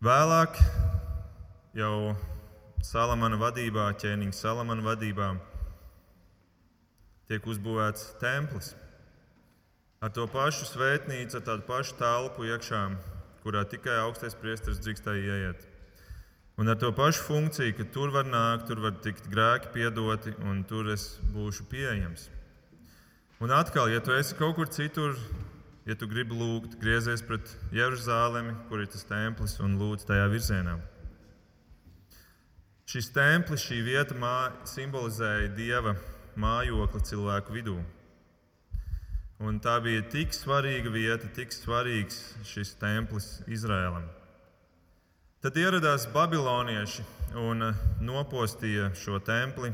Vēlāk, 0.00 0.56
jau 1.76 2.14
Salamana 2.80 3.36
vadībā, 3.36 3.90
ķēniņa 4.00 4.36
Salamana 4.38 4.86
vadībā, 4.86 5.26
tiek 7.28 7.44
uzbūvēts 7.44 8.06
templis. 8.22 8.70
Ar 10.00 10.16
to 10.16 10.24
pašu 10.32 10.70
svētnīcu, 10.70 11.36
ar 11.36 11.44
tādu 11.50 11.68
pašu 11.68 11.98
telpu 12.00 12.48
iekšā, 12.48 12.82
kurā 13.44 13.66
tikai 13.68 13.98
augstais 14.06 14.38
priesteris 14.40 14.80
drīkstēja 14.80 15.36
ieiet. 15.36 15.68
Un 16.56 16.72
ar 16.72 16.80
to 16.80 16.88
pašu 16.96 17.28
funkciju, 17.28 17.76
ka 17.76 17.90
tur 17.92 18.16
var 18.16 18.24
nākt, 18.24 18.64
tur 18.72 18.80
var 18.80 18.96
tikt 19.04 19.28
grēki 19.28 19.76
piedoti, 19.76 20.38
un 20.40 20.64
tur 20.64 20.88
es 20.96 21.10
būšu 21.36 21.68
pieejams. 21.68 22.30
Un 23.38 23.50
atkal, 23.54 23.86
ja 23.92 24.00
tu 24.02 24.10
esi 24.10 24.34
kaut 24.34 24.56
kur 24.56 24.66
citur, 24.66 25.12
ja 25.86 25.94
tu 25.94 26.08
gribi 26.10 26.34
lūgt, 26.34 26.72
griezies 26.80 27.22
pret 27.22 27.52
Jeruzalemi, 27.70 28.56
kur 28.66 28.82
ir 28.82 28.88
tas 28.90 29.06
templis, 29.06 29.54
un 29.62 29.76
lūdz 29.78 30.08
tajā 30.08 30.24
virzienā. 30.32 30.74
Šis 32.90 33.12
templis, 33.14 33.62
šī 33.62 33.78
vieta 33.86 34.16
mā, 34.18 34.50
simbolizēja 34.66 35.52
dieva 35.54 35.94
mājokli 36.34 37.04
cilvēku 37.06 37.54
vidū. 37.54 37.76
Un 39.38 39.60
tā 39.62 39.76
bija 39.84 40.02
tik 40.10 40.34
svarīga 40.34 40.90
vieta, 40.90 41.30
tik 41.30 41.54
svarīgs 41.54 42.18
šis 42.42 42.74
templis 42.80 43.36
Izrēlam. 43.46 44.08
Tad 45.38 45.54
ieradās 45.62 46.08
babilonieši 46.10 47.06
un 47.38 47.68
eh, 47.68 47.86
nopostīja 48.02 48.90
šo 48.98 49.20
templi, 49.22 49.70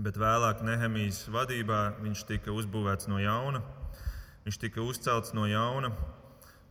bet 0.00 0.16
vēlāk 0.16 0.62
Nehemijas 0.64 1.26
vadībā 1.28 1.98
viņš 2.00 2.24
tika 2.30 2.52
uzbūvēts 2.56 3.10
no 3.12 3.18
jauna. 3.20 3.60
Viņš 4.46 4.58
tika 4.58 4.80
uzcelts 4.80 5.34
no 5.36 5.44
jauna. 5.46 5.92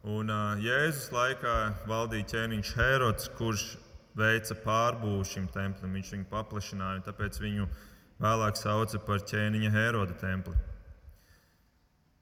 Un 0.01 0.33
uh, 0.33 0.57
Jēzus 0.57 1.11
laikā 1.13 1.55
valdīja 1.85 2.31
ķēniņš 2.31 2.73
Herods, 2.79 3.29
kurš 3.37 3.65
veica 4.17 4.57
pārbūvi 4.63 5.27
šim 5.29 5.45
templim. 5.53 5.93
Viņš 5.99 6.11
viņu 6.15 6.27
paplašināja, 6.31 7.05
tāpēc 7.05 7.37
viņu 7.43 7.69
vēlāk 8.21 8.57
sauca 8.57 8.99
par 9.05 9.21
ķēniņa 9.29 9.71
Heroda 9.77 10.17
templi. 10.17 10.57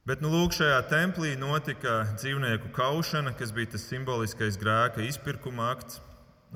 Bet 0.09 0.23
nu, 0.25 0.31
lūk, 0.33 0.55
šajā 0.57 0.81
templī 0.89 1.35
notika 1.39 2.01
dzīvnieku 2.17 2.73
kaušana, 2.75 3.31
kas 3.37 3.51
bija 3.55 3.75
tas 3.75 3.83
simboliskais 3.87 4.57
grēka 4.59 5.05
izpirkuma 5.05 5.71
akts. 5.71 6.01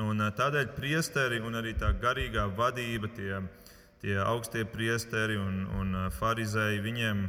Un 0.01 0.19
tādēļ 0.35 0.71
priesteri 0.73 1.37
un 1.39 1.55
arī 1.59 1.75
tā 1.77 1.91
garīgā 2.01 2.47
vadība, 2.57 3.11
tie, 3.13 3.43
tie 4.03 4.19
augstie 4.19 4.65
priesteri 4.67 5.37
un, 5.39 5.61
un 5.79 5.93
farizēji, 6.11 6.81
viņiem, 6.83 7.21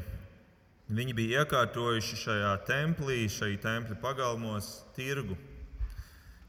viņi 0.91 1.13
bija 1.15 1.45
iekārtojuši 1.45 2.19
šajā 2.19 2.55
templī, 2.67 3.29
šajā 3.31 3.61
tempļa 3.63 3.99
pagalmos 4.03 4.81
tirgu. 4.97 5.39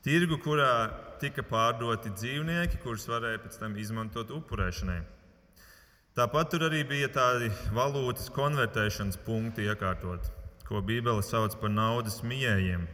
Tirgu, 0.06 0.40
kurā 0.42 0.72
tika 1.22 1.46
pārdoti 1.46 2.10
dzīvnieki, 2.18 2.82
kurus 2.82 3.06
varēja 3.10 3.44
pēc 3.44 3.60
tam 3.62 3.78
izmantot 3.78 4.34
upurēšanai. 4.34 5.04
Tāpat 6.18 6.52
tur 6.54 6.66
arī 6.72 6.82
bija 6.90 7.12
tādi 7.14 7.52
valūtas 7.76 8.32
konvertēšanas 8.34 9.22
punkti 9.26 9.70
iekārtot, 9.70 10.30
ko 10.66 10.82
Bībele 10.82 11.22
sauc 11.26 11.58
par 11.62 11.70
naudas 11.70 12.24
mijējiem. 12.26 12.88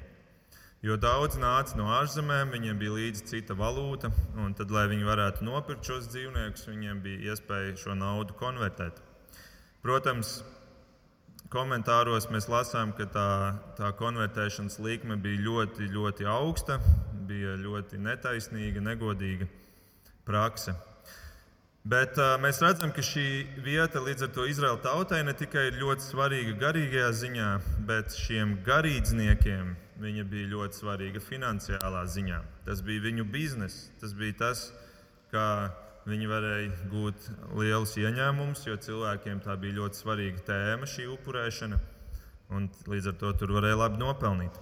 Jo 0.82 0.96
daudz 0.98 1.36
nāca 1.38 1.78
no 1.78 1.92
ārzemēm, 1.94 2.56
viņiem 2.56 2.80
bija 2.82 2.96
līdzi 2.96 3.28
cita 3.30 3.54
valūta, 3.54 4.10
un 4.42 4.56
tad, 4.58 4.72
lai 4.74 4.88
viņi 4.90 5.06
varētu 5.06 5.46
nopirkt 5.46 5.86
šos 5.86 6.08
dzīvniekus, 6.10 6.66
viņiem 6.72 7.04
bija 7.04 7.36
iespēja 7.36 7.76
šo 7.78 7.94
naudu 8.00 8.34
konvertēt. 8.40 8.98
Protams, 9.86 10.40
komentāros 11.54 12.32
mēs 12.34 12.50
lasām, 12.50 12.96
ka 12.98 13.06
tā, 13.14 13.30
tā 13.78 13.92
konvertēšanas 14.00 14.80
likme 14.82 15.20
bija 15.22 15.44
ļoti, 15.46 15.92
ļoti 15.94 16.26
augsta, 16.26 16.80
bija 17.30 17.54
ļoti 17.62 18.02
netaisnīga, 18.02 18.82
negodīga 18.82 19.46
praksa. 20.26 20.74
Bet 21.86 22.18
uh, 22.18 22.40
mēs 22.42 22.58
redzam, 22.66 22.90
ka 22.94 23.06
šī 23.06 23.28
vieta 23.62 24.02
līdz 24.02 24.26
ar 24.26 24.34
to 24.34 24.50
Izraēla 24.50 24.82
tautai 24.82 25.22
ne 25.30 25.38
tikai 25.38 25.68
ir 25.70 25.80
ļoti 25.82 26.10
svarīga 26.10 26.58
garīgajā 26.66 27.14
ziņā, 27.22 27.54
bet 27.86 28.18
šiem 28.18 28.58
garīdzniekiem 28.66 29.74
viņa 30.02 30.26
bija 30.30 30.50
ļoti 30.52 30.80
svarīga 30.82 31.22
finansiālā 31.24 32.02
ziņā. 32.10 32.42
Tas 32.66 32.82
bija 32.86 33.06
viņu 33.06 33.26
bizness, 33.32 33.90
tas 34.02 34.16
bija 34.18 34.38
tas, 34.40 34.66
kā 35.32 35.46
viņi 36.10 36.30
varēja 36.30 36.90
gūt 36.92 37.30
lielus 37.60 37.94
ieņēmumus, 38.02 38.66
jo 38.68 38.78
cilvēkiem 38.88 39.42
tā 39.46 39.56
bija 39.62 39.78
ļoti 39.82 40.02
svarīga 40.02 40.46
tēma, 40.50 40.90
šī 40.90 41.08
upurēšana. 41.14 41.80
Līdz 42.92 43.12
ar 43.14 43.18
to 43.22 43.32
tur 43.40 43.54
varēja 43.56 43.80
labi 43.80 44.02
nopelnīt. 44.02 44.58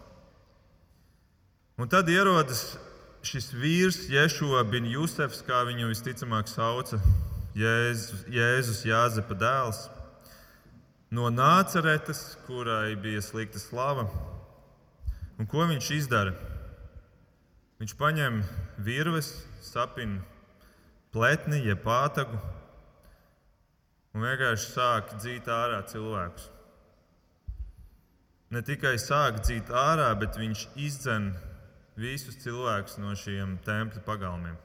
Un 1.79 1.87
tad 1.89 2.09
ierodas 2.11 2.75
šis 3.25 3.53
vīrs, 3.55 4.01
Jēzus 4.11 4.67
bin 4.69 4.87
Jusefs, 4.91 5.41
kā 5.47 5.63
viņu 5.67 5.89
visticamāk 5.89 6.51
sauca, 6.51 6.99
Jēzus, 7.57 8.27
Jēzus 8.31 8.83
Jāzepa 8.85 9.35
dēls 9.39 9.87
no 11.11 11.31
Nāceretes, 11.33 12.35
kurai 12.45 12.93
bija 12.99 13.23
slikta 13.25 13.59
slava. 13.59 14.05
Un 15.39 15.47
ko 15.47 15.63
viņš 15.69 15.89
izdara? 15.95 16.33
Viņš 17.79 17.95
paņem 17.95 18.41
virves, 18.83 19.31
sapina 19.63 20.19
pletni, 21.15 21.61
jeb 21.63 21.79
pātagu 21.85 22.35
un 24.13 24.25
vienkārši 24.25 24.71
sāk 24.73 25.13
dzīt 25.15 25.47
ārā 25.47 25.79
cilvēkus. 25.87 26.49
Ne 28.49 28.63
tikai 28.65 28.97
sāk 28.99 29.39
dzīt 29.45 29.69
ārā, 29.69 30.09
bet 30.19 30.35
viņš 30.41 30.65
izdzen 30.81 31.31
visus 31.99 32.39
cilvēkus 32.43 32.97
no 32.99 33.13
šiem 33.15 33.59
tempļa 33.65 34.01
pagalmiem. 34.07 34.57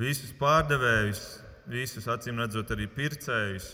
Visus 0.00 0.32
pārdevējus, 0.38 1.24
visus 1.68 2.06
acīm 2.08 2.38
redzot, 2.40 2.70
arī 2.72 2.86
pircējus, 2.92 3.72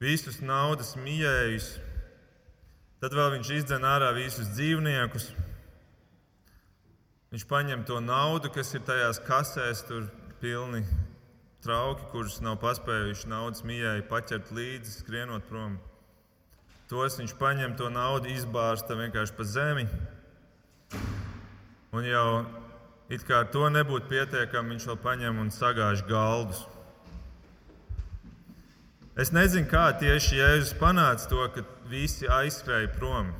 visus 0.00 0.38
naudas 0.44 0.94
mījējus. 1.00 1.72
Tad 2.98 3.14
vēl 3.14 3.36
viņš 3.36 3.50
izdzen 3.54 3.84
ārā 3.86 4.08
visus 4.16 4.48
dzīvniekus. 4.56 5.28
Viņš 7.30 7.44
paņem 7.46 7.84
to 7.86 8.00
naudu, 8.02 8.50
kas 8.50 8.72
ir 8.74 8.82
tajās 8.88 9.20
kasēs, 9.22 9.84
tur 9.86 10.08
pilni 10.40 10.80
trauki, 11.62 12.08
kurus 12.10 12.40
nav 12.42 12.56
paspējuši 12.62 13.30
naudas 13.30 13.62
mījēji 13.68 14.06
paķert 14.10 14.50
līdzi, 14.56 14.96
skrienot 15.02 15.46
prom. 15.46 15.76
Tos 16.90 17.20
viņš 17.20 17.36
paņem 17.38 17.76
to 17.78 17.90
naudu, 17.92 18.32
izbārsta 18.32 18.96
vienkārši 18.98 19.36
pa 19.36 19.46
zemi. 19.46 19.84
Un 21.94 22.08
jau 22.08 22.26
it 23.12 23.22
kā 23.28 23.44
ar 23.44 23.52
to 23.52 23.68
nebūtu 23.70 24.10
pietiekami, 24.10 24.74
viņš 24.74 24.88
vēl 24.90 24.98
paņem 25.06 25.38
un 25.44 25.54
sagāž 25.54 26.02
galdus. 26.08 26.64
Es 29.18 29.32
nezinu, 29.34 29.66
kā 29.66 29.88
tieši 29.98 30.36
Jēzus 30.38 30.76
panāca 30.78 31.26
to, 31.26 31.42
ka 31.50 31.64
visi 31.90 32.28
aizskrēja 32.30 32.92
prom. 32.94 33.32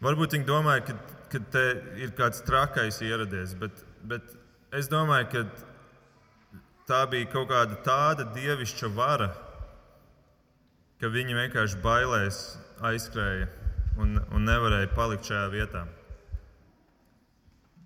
Varbūt 0.00 0.38
viņi 0.38 0.48
domāja, 0.48 0.86
ka, 0.86 0.94
ka 1.28 1.40
te 1.52 1.64
ir 2.00 2.14
kāds 2.16 2.40
trakais 2.46 3.02
ieradies, 3.04 3.52
bet, 3.60 3.84
bet 4.08 4.32
es 4.72 4.88
domāju, 4.88 5.28
ka 5.34 6.62
tā 6.88 7.02
bija 7.12 7.28
kaut 7.34 7.50
kāda 7.52 7.76
tāda 7.84 8.30
dievišķa 8.32 8.92
vara, 8.96 9.28
ka 11.02 11.12
viņi 11.12 11.36
vienkārši 11.36 11.84
bailēs 11.84 12.42
aizskrēja 12.80 13.50
un, 14.00 14.22
un 14.32 14.48
nevarēja 14.48 14.94
palikt 14.96 15.28
šajā 15.28 15.48
vietā. 15.52 15.84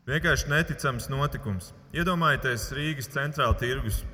Vienkārši 0.06 0.52
neticams 0.54 1.10
notikums. 1.10 1.72
Iedomājieties 1.90 2.70
Rīgas 2.78 3.10
centrāla 3.10 3.58
tirgus 3.58 4.04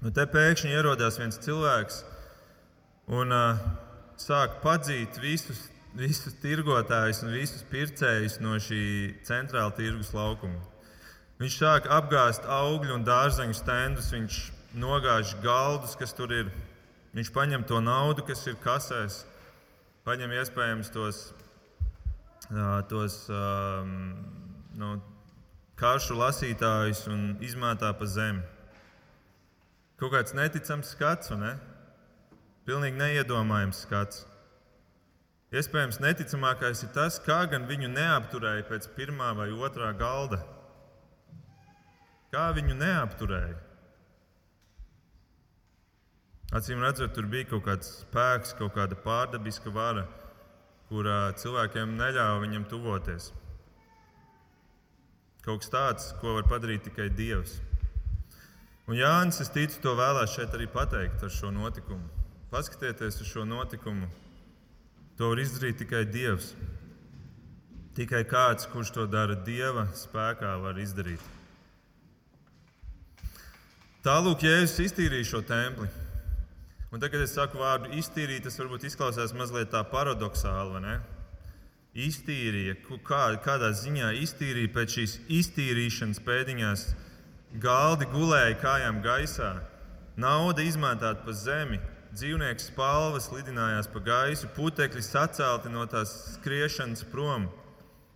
Un 0.00 0.08
nu, 0.08 0.14
te 0.16 0.24
pēkšņi 0.32 0.70
ierodās 0.72 1.18
viens 1.20 1.36
cilvēks 1.44 1.98
un 3.12 3.34
uh, 3.36 3.58
sāk 4.16 4.54
padzīt 4.62 5.18
visus, 5.20 5.58
visus 5.92 6.38
tirgotājus 6.40 7.18
un 7.26 7.34
visus 7.34 7.66
pircējus 7.68 8.38
no 8.40 8.54
šī 8.64 8.80
centrāla 9.28 9.74
tirgus 9.76 10.14
laukuma. 10.16 10.56
Viņš 11.42 11.56
sāk 11.60 11.88
apgāzt 11.92 12.48
augļu 12.48 12.94
un 12.94 13.04
dārzeņu 13.04 13.58
stendus, 13.58 14.08
viņš 14.14 14.38
nogāž 14.80 15.34
galdus, 15.44 15.92
kas 16.00 16.16
tur 16.16 16.32
ir. 16.32 16.48
Viņš 17.12 17.32
paņem 17.34 17.66
to 17.68 17.82
naudu, 17.84 18.24
kas 18.24 18.46
ir 18.48 18.56
kasēs, 18.64 19.18
paņem 20.08 20.32
iespējams 20.38 20.94
tos, 20.94 21.18
uh, 22.54 22.80
tos 22.88 23.18
um, 23.28 23.92
no, 24.80 24.94
karšu 25.76 26.16
lasītājus 26.22 27.04
un 27.12 27.34
izmētā 27.44 27.92
pa 28.00 28.08
zemi. 28.08 28.40
Kaut 30.00 30.14
kāds 30.14 30.32
neticams 30.32 30.94
skats, 30.94 31.28
ne? 31.36 31.58
Pilnīgi 32.64 32.96
neiedomājams 32.96 33.82
skats. 33.84 34.22
Iespējams, 35.52 35.98
neticamākais 36.00 36.84
ir 36.86 36.92
tas, 36.94 37.18
kā 37.20 37.42
gan 37.50 37.66
viņu 37.68 37.90
neapturēja 37.92 38.64
pēc 38.68 38.86
pirmā 38.96 39.32
vai 39.36 39.50
otrā 39.52 39.90
galda. 39.98 40.38
Kā 42.32 42.46
viņu 42.56 42.78
neapturēja? 42.78 43.58
Acīm 46.56 46.80
redzot, 46.82 47.12
tur 47.14 47.28
bija 47.30 47.50
kaut 47.50 47.66
kāds 47.66 47.90
spēks, 48.00 48.56
kaut 48.58 48.72
kāda 48.78 48.96
pārdabiska 49.04 49.70
vara, 49.74 50.06
kurā 50.88 51.18
cilvēkiem 51.38 51.92
neļāva 51.98 52.40
viņam 52.46 52.64
tuvoties. 52.70 53.32
Kaut 55.44 55.60
kas 55.60 55.74
tāds, 55.74 56.08
ko 56.22 56.38
var 56.38 56.48
padarīt 56.48 56.88
tikai 56.88 57.10
Dievs. 57.12 57.60
Un 58.90 58.96
Jānis, 58.98 59.36
es 59.38 59.52
ticu, 59.54 59.76
to 59.84 59.92
vēlēs 59.94 60.32
šeit 60.34 60.54
arī 60.56 60.64
pateikt 60.66 61.20
ar 61.22 61.30
šo 61.30 61.52
notikumu. 61.54 62.08
Paskatieties 62.50 63.20
uz 63.22 63.28
šo 63.30 63.44
notikumu. 63.46 64.08
To 65.14 65.28
var 65.30 65.38
izdarīt 65.38 65.76
tikai 65.78 66.00
Dievs. 66.10 66.48
Tikai 67.94 68.24
kāds, 68.26 68.66
kurš 68.72 68.90
to 68.96 69.04
dara 69.06 69.36
Dieva 69.46 69.84
spēkā, 69.94 70.56
var 70.64 70.80
izdarīt. 70.82 71.22
Tālūk, 74.02 74.42
Jēzus 74.48 74.82
iztīrīja 74.88 75.28
šo 75.28 75.42
templi. 75.46 75.86
Un 76.90 76.98
tagad, 76.98 77.20
kad 77.20 77.28
es 77.28 77.36
saku 77.36 77.60
vārdu 77.62 77.92
iztīrīt, 77.94 78.42
tas 78.48 78.58
varbūt 78.58 78.88
izklausās 78.88 79.36
mazliet 79.38 79.70
tā 79.70 79.84
paradoxāli? 79.86 80.96
Iztīrīja, 81.94 82.74
kā, 83.06 83.22
kādā 83.46 83.70
ziņā 83.84 84.10
iztīrīja 84.24 84.72
pēc 84.74 84.98
šīs 84.98 85.16
iztīrīšanas 85.38 86.22
pēdiņās 86.26 86.84
Galdi 87.58 88.06
gulēja 88.06 88.54
kājām 88.62 89.00
gaisā, 89.02 89.56
nauda 90.14 90.62
izmantāta 90.62 91.24
pa 91.24 91.32
zemi, 91.34 91.80
dzīvnieku 92.14 92.62
spalvas 92.62 93.26
lidinājās 93.34 93.88
pa 93.90 94.02
gaisu, 94.06 94.46
putekļi 94.54 95.02
sacelti 95.02 95.72
no 95.72 95.82
tās 95.90 96.12
skriešanas 96.36 97.02
prom. 97.10 97.48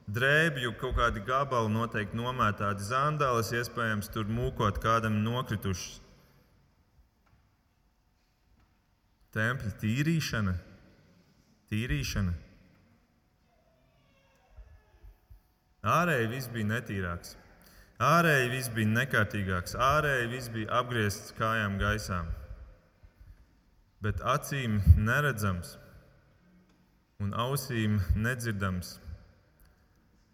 Drēbju 0.06 0.76
kaut 0.78 0.94
kādi 1.00 1.24
gabali 1.26 1.72
noteikti 1.72 2.14
nomētāti, 2.14 2.86
zandāles 2.86 3.50
iespējams 3.56 4.12
tur 4.14 4.30
mūkot 4.30 4.78
kādam 4.78 5.18
nokritušas. 5.24 6.00
Tempļa 9.34 9.72
tīrīšana, 9.80 10.58
tīrīšana. 11.72 12.36
Ārēji 15.90 16.30
viss 16.30 16.52
bija 16.52 16.76
netīrāks. 16.76 17.34
Ārēji 18.04 18.48
viss 18.52 18.70
bija 18.74 18.90
nekārtīgāks, 18.90 19.76
ārēji 19.80 20.26
viss 20.32 20.50
bija 20.52 20.80
apgriezts 20.80 21.32
kājām 21.38 21.78
gaisā. 21.80 22.24
Bet 24.04 24.20
acīm 24.34 24.80
neredzams 25.06 25.76
un 27.22 27.32
ausīm 27.46 28.00
nedzirdams 28.26 28.98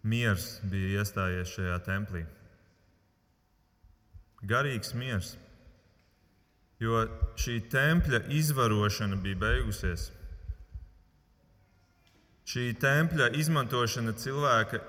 miers 0.03 0.47
bija 0.73 0.99
iestājies 0.99 1.53
šajā 1.55 1.77
templī. 1.85 2.25
Garīgs 4.51 4.95
miers, 4.97 5.35
jo 6.81 7.05
šī 7.39 7.59
tempļa 7.71 8.25
izvarošana 8.41 9.19
bija 9.21 9.39
beigusies. 9.45 10.09
Šī 12.51 12.71
tempļa 12.81 13.29
izmantošana 13.37 14.17
cilvēka 14.17 14.81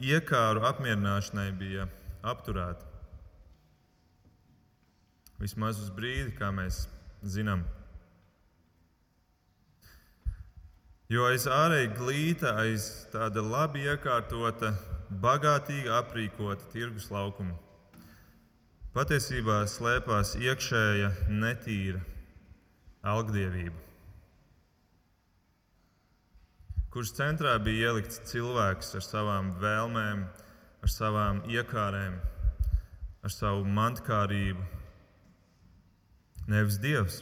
iekāru 0.00 0.62
apmierināšanai 0.70 1.50
bija 1.58 1.88
beigusies 1.90 2.01
apturēta. 2.22 2.86
Vismaz 5.42 5.80
uz 5.82 5.90
brīdi, 5.90 6.30
kā 6.38 6.52
mēs 6.54 6.84
zinām. 7.26 7.64
Jo 11.12 11.26
aiz 11.28 11.44
ārēji 11.50 11.90
glīta, 11.98 12.54
aiz 12.62 12.86
tāda 13.12 13.42
labi 13.44 13.82
iekārtota, 13.84 14.70
bagātīgi 15.20 15.90
aprīkota 15.92 16.70
tirgus 16.72 17.10
laukuma, 17.12 17.58
patiesībā 18.94 19.58
slēpās 19.68 20.36
iekšēja 20.40 21.10
netīra 21.42 22.00
algdievība, 23.12 23.76
kuras 26.94 27.12
centrā 27.18 27.58
bija 27.60 27.90
ielikts 27.90 28.22
cilvēks 28.30 28.94
ar 28.96 29.04
savām 29.04 29.52
vēlmēm, 29.60 30.24
ar 30.82 30.90
savām 30.90 31.42
iekārēm, 31.46 32.16
ar 33.22 33.32
savu 33.32 33.62
mantkārību. 33.78 34.64
Nevis 36.50 36.80
Dievs. 36.82 37.20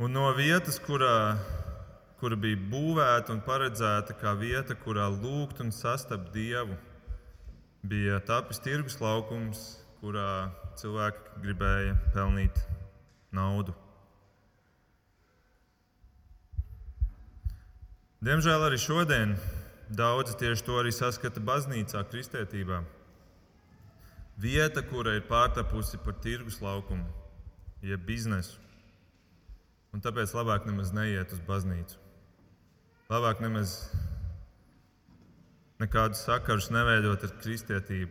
Un 0.00 0.16
no 0.16 0.24
vietas, 0.34 0.80
kurā, 0.82 1.36
kura 2.18 2.38
bija 2.40 2.58
būvēta 2.72 3.34
un 3.34 3.44
paredzēta 3.44 4.16
kā 4.18 4.32
vieta, 4.40 4.74
kurā 4.74 5.10
lūgt 5.12 5.60
un 5.62 5.70
sastapt 5.76 6.32
dievu, 6.34 6.74
bija 7.84 8.18
tapis 8.24 8.58
tirgus 8.64 8.96
laukums, 9.04 9.62
kurā 10.00 10.48
cilvēki 10.80 11.44
gribēja 11.44 11.98
pelnīt 12.16 12.58
naudu. 13.32 13.76
Diemžēl 18.24 18.66
arī 18.66 18.80
šodien 18.80 19.36
daudzi 19.90 20.36
tieši 20.40 20.64
to 20.64 20.78
arī 20.80 20.92
saskata 20.94 21.42
baznīcā, 21.44 22.02
kristietībā. 22.10 22.82
Vieta, 24.40 24.82
kura 24.82 25.14
ir 25.14 25.26
pārtapusi 25.28 26.00
par 26.02 26.16
tirgus 26.24 26.60
laukumu, 26.62 27.06
jeb 27.84 28.02
biznesu. 28.06 28.58
Un 29.94 30.02
tāpēc 30.02 30.32
labāk 30.34 30.66
nemaz 30.66 30.90
neiet 30.94 31.30
uz 31.32 31.42
baznīcu. 31.46 32.00
Labāk 33.12 33.42
nemaz 33.44 33.76
nekādus 35.78 36.24
sakarus 36.26 36.72
neveidot 36.74 37.22
ar 37.22 37.36
kristietību. 37.42 38.10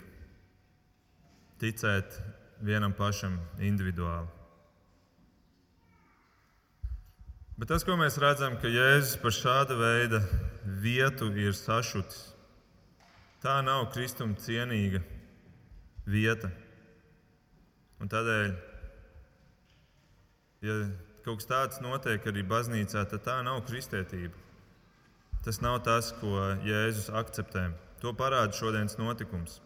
Ticēt 1.59 2.15
vienam 2.63 2.95
pašam 2.95 3.35
individuāli. 3.59 4.29
Bet 7.59 7.69
tas, 7.69 7.83
ko 7.85 7.97
mēs 7.99 8.15
redzam, 8.21 8.55
ka 8.61 8.71
Jēzus 8.71 9.19
par 9.21 9.35
šāda 9.35 9.75
veida 9.77 10.23
vietu 10.63 11.29
ir 11.37 11.55
sašutis, 11.57 12.33
tā 13.43 13.59
nav 13.65 13.89
kristuma 13.93 14.37
cienīga 14.39 15.01
vieta. 16.07 16.51
Un 18.03 18.11
tādēļ, 18.11 18.53
ja 20.67 20.77
kaut 21.23 21.41
kas 21.41 21.49
tāds 21.49 21.83
notiek 21.83 22.25
arī 22.27 22.43
baznīcā, 22.47 23.05
tad 23.11 23.23
tā 23.27 23.37
nav 23.45 23.63
kristietība. 23.67 24.35
Tas 25.43 25.59
nav 25.63 25.81
tas, 25.83 26.13
ko 26.21 26.55
Jēzus 26.63 27.09
akceptē. 27.11 27.69
To 28.03 28.11
parāda 28.15 28.55
šodienas 28.55 28.95
notikums. 28.99 29.59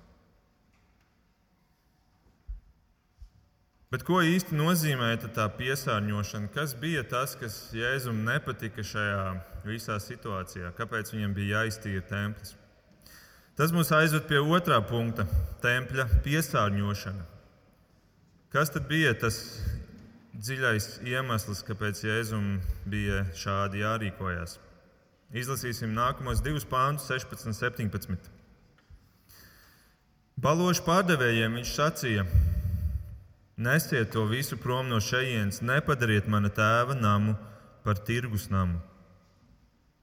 Bet 3.88 4.04
ko 4.04 4.20
īsti 4.20 4.52
nozīmē 4.52 5.14
tā 5.32 5.46
piesārņošana? 5.56 6.50
Kas 6.52 6.74
bija 6.76 7.06
tas, 7.08 7.38
kas 7.40 7.70
Jēzum 7.72 8.26
nepatika 8.28 8.84
šajā 8.84 9.22
visā 9.64 9.96
situācijā? 10.04 10.74
Kāpēc 10.76 11.14
viņam 11.14 11.36
bija 11.38 11.62
jāiztīra 11.62 12.04
templis? 12.10 12.58
Tas 13.56 13.72
mūs 13.72 13.94
aizved 13.96 14.28
pie 14.28 14.42
otrā 14.44 14.82
punkta- 14.84 15.24
tempļa 15.64 16.04
piesārņošana. 16.26 17.24
Kas 18.52 18.70
tad 18.76 18.90
bija 18.92 19.14
tas 19.16 19.40
dziļais 20.36 21.00
iemesls, 21.08 21.64
kāpēc 21.64 22.04
Jēzum 22.04 22.60
bija 22.86 23.24
šādi 23.40 23.86
jārīkojas? 23.86 24.58
Izlasīsim 25.32 25.96
nākamos 25.96 26.44
divus 26.44 26.66
pāntus, 26.66 27.08
16 27.08 27.48
un 27.48 27.54
17. 27.54 28.30
Balošu 30.38 30.84
pārdevējiem 30.84 31.56
viņš 31.56 31.74
sacīja: 31.80 32.28
Nesiet 33.58 34.12
to 34.14 34.26
visu 34.30 34.58
prom 34.62 34.86
no 34.90 35.00
šejienes, 35.02 35.64
nepadariet 35.66 36.28
mana 36.30 36.52
tēva 36.54 36.94
namu 36.94 37.34
par 37.82 37.98
tirgus 38.06 38.52
namu. 38.54 38.78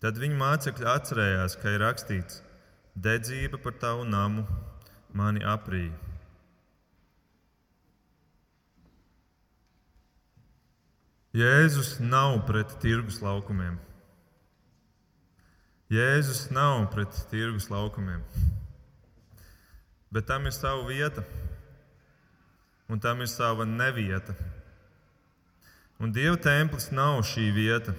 Tad 0.03 0.19
viņa 0.19 0.41
mācekļi 0.41 0.89
atcerējās, 0.91 1.55
ka 1.63 1.77
ir 1.77 1.85
rakstīts: 1.85 2.41
Dedzība 2.99 3.61
par 3.63 3.77
tavu 3.79 4.03
namu 4.09 4.43
mani 5.15 5.47
aprīja. 5.47 5.95
Jēzus 11.35 11.97
nav 11.99 12.41
pret 12.47 12.75
tirgus 12.83 13.17
laukumiem. 13.23 13.79
Jēzus 15.95 16.49
nav 16.55 16.89
pret 16.91 17.17
tirgus 17.31 17.71
laukumiem. 17.71 18.23
Bet 20.15 20.27
tam 20.27 20.47
ir 20.47 20.55
sava 20.55 20.87
vieta, 20.87 21.23
un 22.89 23.01
tam 23.01 23.21
ir 23.21 23.31
sava 23.31 23.65
nevieta. 23.65 24.35
Un 26.01 26.13
Dieva 26.13 26.37
templis 26.37 26.91
nav 26.93 27.23
šī 27.25 27.49
vieta. 27.55 27.95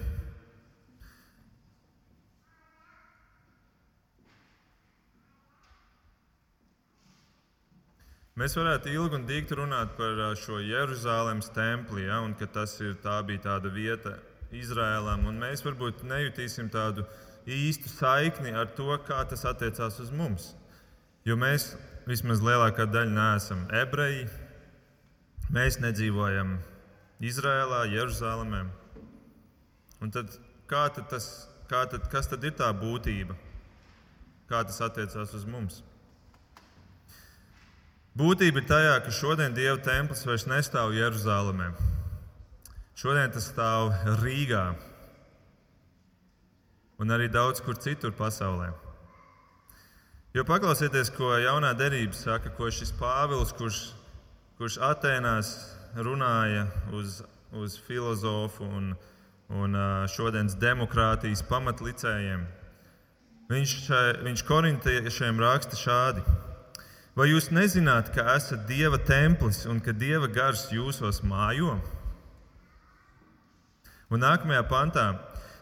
Mēs 8.36 8.58
varētu 8.60 8.92
ilgi 8.92 9.16
un 9.16 9.24
dikti 9.24 9.56
runāt 9.56 9.94
par 9.96 10.18
šo 10.36 10.58
Jeruzalemes 10.60 11.48
templi, 11.56 12.04
ja, 12.10 12.20
un 12.20 12.34
ka 12.36 12.50
tas 12.52 12.74
ir, 12.84 12.98
tā 13.00 13.22
bija 13.24 13.46
tāda 13.46 13.72
vieta 13.72 14.18
Izrēlam. 14.52 15.24
Mēs 15.40 15.64
varbūt 15.64 16.04
nejutīsim 16.04 16.68
tādu 16.70 17.08
īstu 17.48 17.88
saikni 17.88 18.52
ar 18.52 18.68
to, 18.76 18.90
kā 19.08 19.24
tas 19.30 19.48
attiecās 19.48 20.02
uz 20.04 20.12
mums. 20.12 20.52
Jo 21.24 21.40
mēs 21.40 21.72
vismaz 22.06 22.44
lielākā 22.44 22.90
daļa 22.92 23.16
neesam 23.16 23.64
ebreji, 23.72 24.28
mēs 25.54 25.80
nedzīvojam 25.84 26.58
Izrēlā, 27.26 27.86
Jeruzalemē. 27.94 28.64
Un 30.04 30.14
tad, 30.14 30.32
kā 30.70 30.88
tad 30.94 31.10
tas, 31.12 31.28
kā 31.70 31.86
tad, 31.92 32.08
kas 32.12 32.30
tad 32.32 32.44
ir 32.44 32.56
tā 32.58 32.72
būtība? 32.76 33.38
Kā 34.50 34.62
tas 34.68 34.82
attiecās 34.86 35.34
uz 35.34 35.46
mums? 35.50 35.82
Būtība 38.16 38.62
ir 38.62 38.68
tajā, 38.70 38.98
ka 39.04 39.12
šodien 39.12 39.56
Dieva 39.56 39.78
templis 39.84 40.24
vairs 40.28 40.46
nestāv 40.48 40.94
Jeruzalemē. 40.96 41.74
Šodien 42.96 43.34
tas 43.34 43.50
stāv 43.52 43.92
Rīgā 44.22 44.70
un 47.04 47.12
arī 47.12 47.28
daudz 47.28 47.60
kur 47.64 47.76
citur 47.76 48.14
pasaulē. 48.16 48.70
Jo 50.36 50.44
paklausieties, 50.48 51.12
ko 51.16 51.34
jaunā 51.40 51.74
derība 51.80 52.16
saka, 52.16 52.52
ko 52.56 52.70
šis 52.72 52.92
Pāvils, 53.00 53.54
kurš, 53.56 53.82
kurš 54.56 54.78
Atēnās 54.80 55.50
runāja 56.00 56.68
uz, 56.96 57.20
uz 57.52 57.76
filozofu 57.88 58.64
un, 58.64 58.94
un 59.52 59.78
šodienas 60.12 60.56
demokrātijas 60.60 61.44
pamatlicējiem. 61.50 62.46
Viņš, 63.52 63.74
viņš 64.26 64.44
korintiešiem 64.48 65.42
raksta 65.44 65.78
šādi. 65.78 66.24
Vai 67.16 67.30
jūs 67.30 67.52
nezināt, 67.56 68.10
ka 68.16 68.26
esat 68.34 68.66
Dieva 68.68 68.98
templis 69.00 69.64
un 69.72 69.78
ka 69.84 69.94
Dieva 69.96 70.28
gars 70.28 70.66
jūsos 70.72 71.22
mājo? 71.24 71.78
Un 74.12 74.24
nākamajā 74.24 74.64
pantā, 74.72 75.06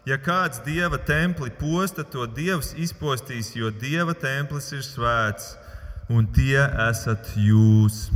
ja 0.06 0.18
kāds 0.18 0.62
Dieva 0.66 0.98
templi 0.98 1.50
posta, 1.50 2.02
to 2.02 2.26
Dievs 2.26 2.72
izpostīs, 2.78 3.52
jo 3.58 3.70
Dieva 3.70 4.14
templis 4.18 4.70
ir 4.74 4.82
svēts 4.86 5.54
un 6.10 6.26
tie 6.34 6.62
esat 6.88 7.34
jūs. 7.38 8.08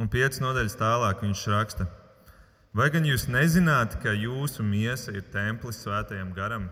Un 0.00 0.08
piecas 0.08 0.40
nodaļas 0.40 0.78
tālāk 0.80 1.24
viņš 1.24 1.48
raksta, 1.52 1.88
vai 2.72 2.88
gan 2.94 3.04
jūs 3.04 3.26
nezināt, 3.28 3.98
ka 4.00 4.14
jūsu 4.16 4.64
miesa 4.64 5.12
ir 5.12 5.26
templis 5.34 5.82
svētajam 5.84 6.32
garam? 6.36 6.70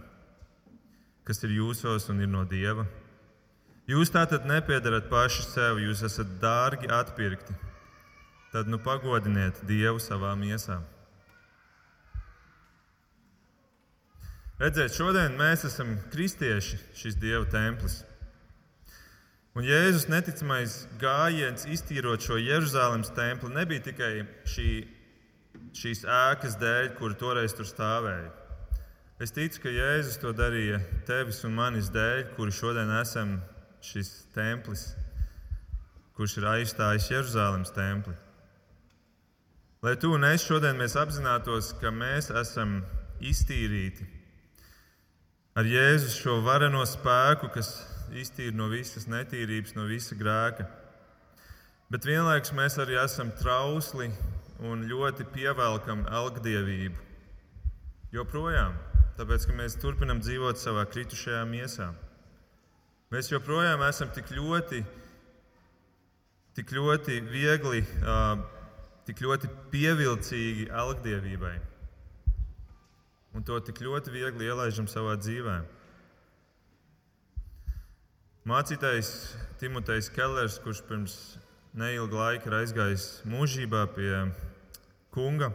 kas 1.31 1.45
ir 1.47 1.53
jūsos 1.55 2.09
un 2.11 2.25
ir 2.25 2.31
no 2.31 2.43
Dieva. 2.49 2.83
Jūs 3.91 4.11
tātad 4.11 4.47
nepiedarat 4.51 5.07
paši 5.11 5.45
sev, 5.47 5.79
jūs 5.83 6.03
esat 6.07 6.39
dārgi 6.43 6.91
atpirkti. 6.91 7.55
Tad 8.51 8.67
nu 8.71 8.81
pagodiniet 8.83 9.61
Dievu 9.67 10.03
savā 10.03 10.33
miesā. 10.39 10.81
Redziet, 14.61 14.93
šodien 14.93 15.39
mēs 15.39 15.63
esam 15.71 15.95
kristieši, 16.13 16.81
šis 16.99 17.17
Dieva 17.23 17.47
templis. 17.51 18.01
Un 19.59 19.65
Jēzus 19.67 20.07
neticamais 20.07 20.85
gājiens, 21.01 21.65
iztīrot 21.67 22.23
šo 22.23 22.37
Jeruzalemes 22.39 23.11
templi, 23.17 23.51
nebija 23.51 23.83
tikai 23.89 24.13
šī, 24.47 24.69
šīs 25.75 26.05
ēkas 26.07 26.55
dēļ, 26.61 26.93
kur 27.01 27.17
toreiz 27.19 27.57
tur 27.59 27.67
stāvēja. 27.67 28.31
Es 29.21 29.35
ticu, 29.35 29.65
ka 29.65 29.73
Jēzus 29.75 30.21
to 30.23 30.31
darīja 30.39 30.79
tevis 31.09 31.43
un 31.45 31.59
manis 31.59 31.91
dēļ, 31.91 32.29
kuri 32.37 32.55
šodien 32.55 32.95
esam 33.01 33.41
šis 33.83 34.13
templis, 34.37 34.87
kurš 36.15 36.39
ir 36.39 36.47
aizstājis 36.55 37.11
Jeruzalemes 37.11 37.75
templi. 37.75 38.15
Lai 39.83 39.97
tu 39.99 40.15
un 40.15 40.31
es 40.31 40.47
šodien 40.47 40.79
apzinātos, 40.79 41.75
ka 41.83 41.91
mēs 41.91 42.31
esam 42.31 42.85
iztīrīti 43.19 44.07
ar 45.59 45.67
Jēzus 45.67 46.21
šo 46.23 46.39
vareno 46.47 46.85
spēku, 46.87 47.51
kas 47.51 47.75
iztīra 48.17 48.57
no 48.57 48.69
visas 48.73 49.07
netīrības, 49.11 49.77
no 49.77 49.87
visa 49.91 50.17
grēka. 50.19 50.67
Bet 51.91 52.07
vienlaikus 52.07 52.55
mēs 52.55 52.79
arī 52.83 52.99
esam 53.01 53.33
trausli 53.39 54.11
un 54.67 54.85
ļoti 54.91 55.27
pievelkam 55.35 56.05
elgdievību. 56.07 57.09
Joprojām 58.15 58.77
tāpēc 59.19 59.47
ka 59.47 59.57
mēs 59.57 59.77
turpinām 59.81 60.23
dzīvot 60.23 60.59
savā 60.61 60.87
kritušajā 60.89 61.43
miesā. 61.49 61.91
Mēs 63.11 63.31
joprojām 63.33 63.83
esam 63.85 64.11
tik 64.15 64.31
ļoti, 64.33 64.85
tik 66.57 66.73
ļoti 66.77 67.19
viegli 67.27 67.83
tik 69.09 69.23
ļoti 69.25 69.49
pievilcīgi 69.73 70.69
algdievībai 70.71 71.57
un 73.35 73.45
to 73.47 73.57
tik 73.67 73.81
ļoti 73.83 74.13
viegli 74.15 74.47
ielaidam 74.47 74.87
savā 74.91 75.17
dzīvē. 75.19 75.57
Mācītājs 78.51 79.11
Timotejs 79.61 80.09
Kellers, 80.11 80.57
kurš 80.59 80.81
pirms 80.89 81.13
neilga 81.79 82.17
laika 82.19 82.49
ir 82.51 82.57
aizgājis 82.59 83.05
mūžībā 83.31 83.85
pie 83.95 84.25
kunga, 85.15 85.53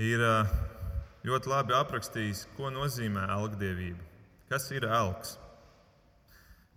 ir 0.00 0.22
ļoti 1.28 1.52
labi 1.52 1.76
aprakstījis, 1.76 2.46
ko 2.56 2.70
nozīmē 2.72 3.26
algdievība. 3.34 4.00
Kas 4.48 4.70
ir 4.72 4.88
elks? 4.88 5.34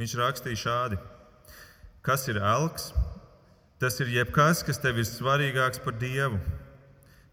Viņš 0.01 0.17
rakstīja 0.19 0.63
šādi: 0.65 0.99
Kas 2.03 2.27
ir 2.27 2.41
elks? 2.43 2.91
Tas 3.79 4.01
ir 4.03 4.11
jebkas, 4.11 4.65
kas 4.67 4.83
tev 4.83 4.99
ir 4.99 5.07
svarīgāks 5.07 5.79
par 5.85 5.95
dievu 6.01 6.43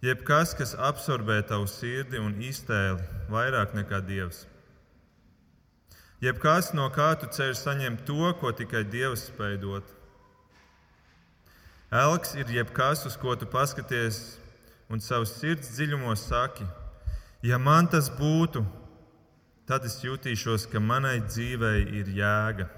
Jebkas, 0.02 0.50
kas 0.58 0.72
absorbē 0.74 1.36
tavu 1.46 1.68
sirdi 1.70 2.18
un 2.18 2.32
iztēli 2.42 2.98
vairāk 3.30 3.70
nekā 3.78 4.00
Dievs. 4.02 4.48
Jebkas, 6.22 6.68
no 6.70 6.84
kā 6.94 7.08
tu 7.18 7.26
cer 7.34 7.56
saņemt 7.58 8.04
to, 8.06 8.28
ko 8.38 8.52
tikai 8.54 8.84
Dievs 8.86 9.24
spēj 9.26 9.56
dot. 9.58 9.88
Elks 11.90 12.36
ir 12.38 12.46
jebkas, 12.46 13.02
uz 13.08 13.16
ko 13.18 13.34
tu 13.34 13.48
paskaties 13.50 14.20
un 14.86 15.02
savus 15.02 15.32
sirds 15.40 15.72
dziļumos 15.74 16.22
saki, 16.28 16.62
ja 17.42 17.58
man 17.58 17.90
tas 17.90 18.06
būtu, 18.14 18.62
tad 19.66 19.82
es 19.88 19.98
jutīšos, 20.04 20.68
ka 20.70 20.78
manai 20.78 21.18
dzīvei 21.26 21.82
ir 21.98 22.14
jēga. 22.14 22.68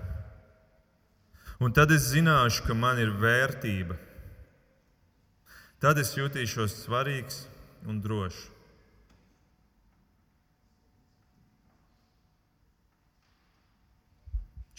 Un 1.60 1.76
tad 1.76 1.92
es 1.92 2.08
zināšu, 2.14 2.64
ka 2.64 2.74
man 2.74 2.96
ir 2.98 3.12
vērtība. 3.12 4.00
Tad 5.84 6.00
es 6.00 6.16
jutīšos 6.16 6.80
svarīgs 6.80 7.44
un 7.84 8.00
drošs. 8.00 8.53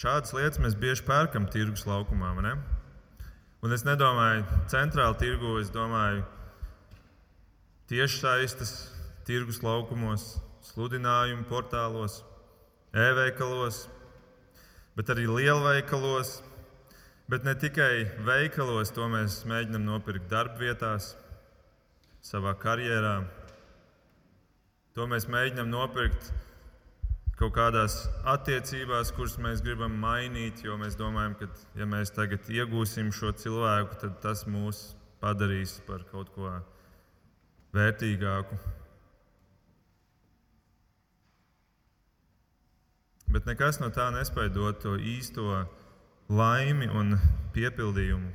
Šādas 0.05 0.35
lietas 0.37 0.61
mēs 0.61 0.75
bieži 0.77 1.01
pērkam 1.01 1.47
tirgus 1.49 1.87
laukumā. 1.89 2.35
Ne? 2.45 2.53
Un 3.65 3.73
es 3.73 3.81
nedomāju, 3.87 4.45
centrāla 4.69 5.17
tirgu, 5.17 5.55
es 5.57 5.71
domāju, 5.73 6.21
tiešsaistes 7.89 8.75
tirgus 9.25 9.63
laukumos, 9.65 10.35
sludinājumu 10.69 11.47
portālos, 11.49 12.19
e-veikalos, 12.93 13.87
bet 14.93 15.09
arī 15.09 15.25
lielveikalos, 15.25 16.37
Bet 17.25 17.41
ne 17.41 17.55
tikai 17.57 18.03
veikalos, 18.21 18.91
to 18.93 19.07
mēs 19.09 19.39
mēģinām 19.49 19.81
nopirkt 19.87 20.27
darbvietās, 20.29 21.15
savā 22.21 22.51
karjerā. 22.61 23.15
To 24.93 25.07
mēs 25.09 25.25
mēģinām 25.33 25.71
nopirkt 25.71 26.29
kaut 27.39 27.55
kādās 27.55 27.97
attiecībās, 28.31 29.11
kuras 29.15 29.35
mēs 29.43 29.63
gribam 29.63 29.95
mainīt, 29.99 30.63
jo 30.63 30.77
mēs 30.79 30.95
domājam, 30.99 31.35
ka, 31.39 31.49
ja 31.75 31.87
mēs 31.89 32.13
tagad 32.15 32.47
iegūsim 32.47 33.11
šo 33.15 33.33
cilvēku, 33.35 33.99
tad 34.01 34.21
tas 34.23 34.45
mūs 34.47 34.87
padarīs 35.23 35.79
par 35.87 36.05
kaut 36.11 36.31
ko 36.35 36.53
vērtīgāku. 37.75 38.59
Bet 43.35 43.47
nekas 43.49 43.81
no 43.81 43.89
tā 43.91 44.07
nespēja 44.15 44.53
dot 44.55 44.79
to 44.85 44.93
īsto 44.95 45.65
laimi 46.31 46.87
un 46.87 47.17
piepildījumu, 47.55 48.29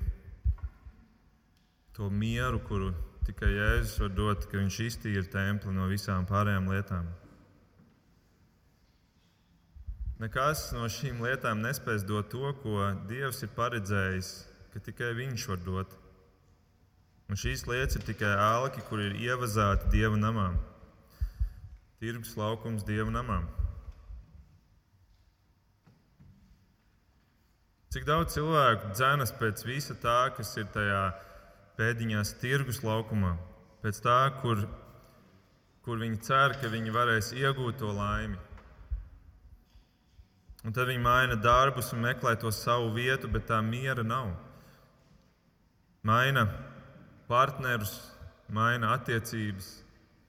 to 1.96 2.10
mieru, 2.12 2.60
kuru 2.68 2.90
tikai 3.24 3.48
Jēzus 3.54 3.96
var 4.02 4.12
dot, 4.18 4.44
ka 4.50 4.58
viņš 4.58 4.78
iztīra 4.84 5.24
templi 5.32 5.72
no 5.72 5.88
visām 5.88 6.28
pārējām 6.28 6.68
lietām. 6.72 7.08
Nekas 10.20 10.66
no 10.76 10.84
šīm 10.92 11.22
lietām 11.24 11.62
nespēs 11.64 12.02
dot 12.04 12.26
to, 12.28 12.50
ko 12.60 12.90
Dievs 13.08 13.38
ir 13.46 13.48
paredzējis, 13.56 14.26
ka 14.74 14.82
tikai 14.84 15.14
Viņš 15.16 15.46
var 15.48 15.62
dot. 15.64 15.94
Un 17.32 17.40
šīs 17.40 17.62
lietas 17.64 17.96
ir 17.96 18.04
tikai 18.04 18.34
ālaki, 18.36 18.82
kur 18.90 19.00
ir 19.00 19.16
ievazāti 19.16 19.88
Dieva 19.94 20.18
namā. 20.20 20.50
Tirgus 22.04 22.34
laukums 22.36 22.84
Dieva 22.84 23.08
namā. 23.14 23.38
Cik 27.90 28.04
daudz 28.04 28.36
cilvēku 28.36 28.92
dzēnas 28.92 29.32
pēc 29.40 29.64
visa 29.64 29.96
tā, 30.04 30.18
kas 30.36 30.52
ir 30.60 30.68
tajā 30.76 31.00
pēdiņās 31.80 32.36
tirgus 32.44 32.84
laukumā, 32.84 33.32
pēc 33.80 34.04
tā, 34.04 34.20
kur, 34.44 34.66
kur 35.80 36.04
viņi 36.04 36.20
cer, 36.28 36.60
ka 36.60 36.68
viņi 36.68 36.92
varēs 36.92 37.32
iegūt 37.40 37.80
to 37.80 37.96
laimi. 37.96 38.49
Un 40.60 40.74
tad 40.76 40.90
viņi 40.90 41.00
maina 41.00 41.38
darbus 41.40 41.94
un 41.96 42.02
meklē 42.04 42.34
to 42.40 42.50
savu 42.52 42.90
vietu, 42.92 43.30
bet 43.32 43.46
tā 43.48 43.62
miera 43.64 44.04
nav. 44.04 44.34
Maina 46.04 46.46
partnerus, 47.28 47.94
maina 48.52 48.92
attiecības, 48.96 49.70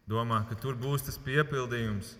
domā, 0.07 0.43
ka 0.47 0.55
tur 0.55 0.77
būs 0.79 1.07
tas 1.07 1.19
piepildījums. 1.19 2.15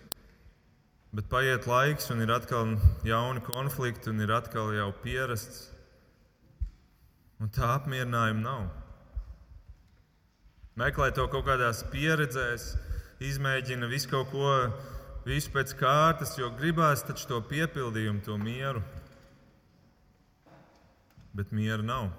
Bet 1.12 1.28
paiet 1.32 1.68
laiks, 1.68 2.08
un 2.12 2.24
ir 2.24 2.32
atkal 2.32 2.76
jauni 3.04 3.42
konflikti, 3.44 4.08
un 4.12 4.20
ir 4.24 4.32
atkal 4.32 4.72
jau 4.72 4.88
pierasts. 5.02 5.66
Un 7.40 7.52
tā 7.52 7.74
apmierinājuma 7.74 8.40
nav. 8.40 8.68
Meklē 10.80 11.10
to 11.12 11.26
kaut 11.28 11.44
kādās 11.48 11.82
pieredzēs, 11.92 12.70
izmēģina 13.20 13.88
visu 13.90 14.08
kaut 14.08 14.30
ko, 14.32 14.46
visu 15.26 15.52
pēc 15.54 15.74
kārtas, 15.78 16.34
jo 16.38 16.50
gribās 16.58 17.04
taču 17.06 17.28
to 17.30 17.40
piepildījumu, 17.50 18.24
to 18.26 18.38
mieru. 18.40 18.82
Bet 21.32 21.52
miera 21.52 21.82
nav. 21.82 22.10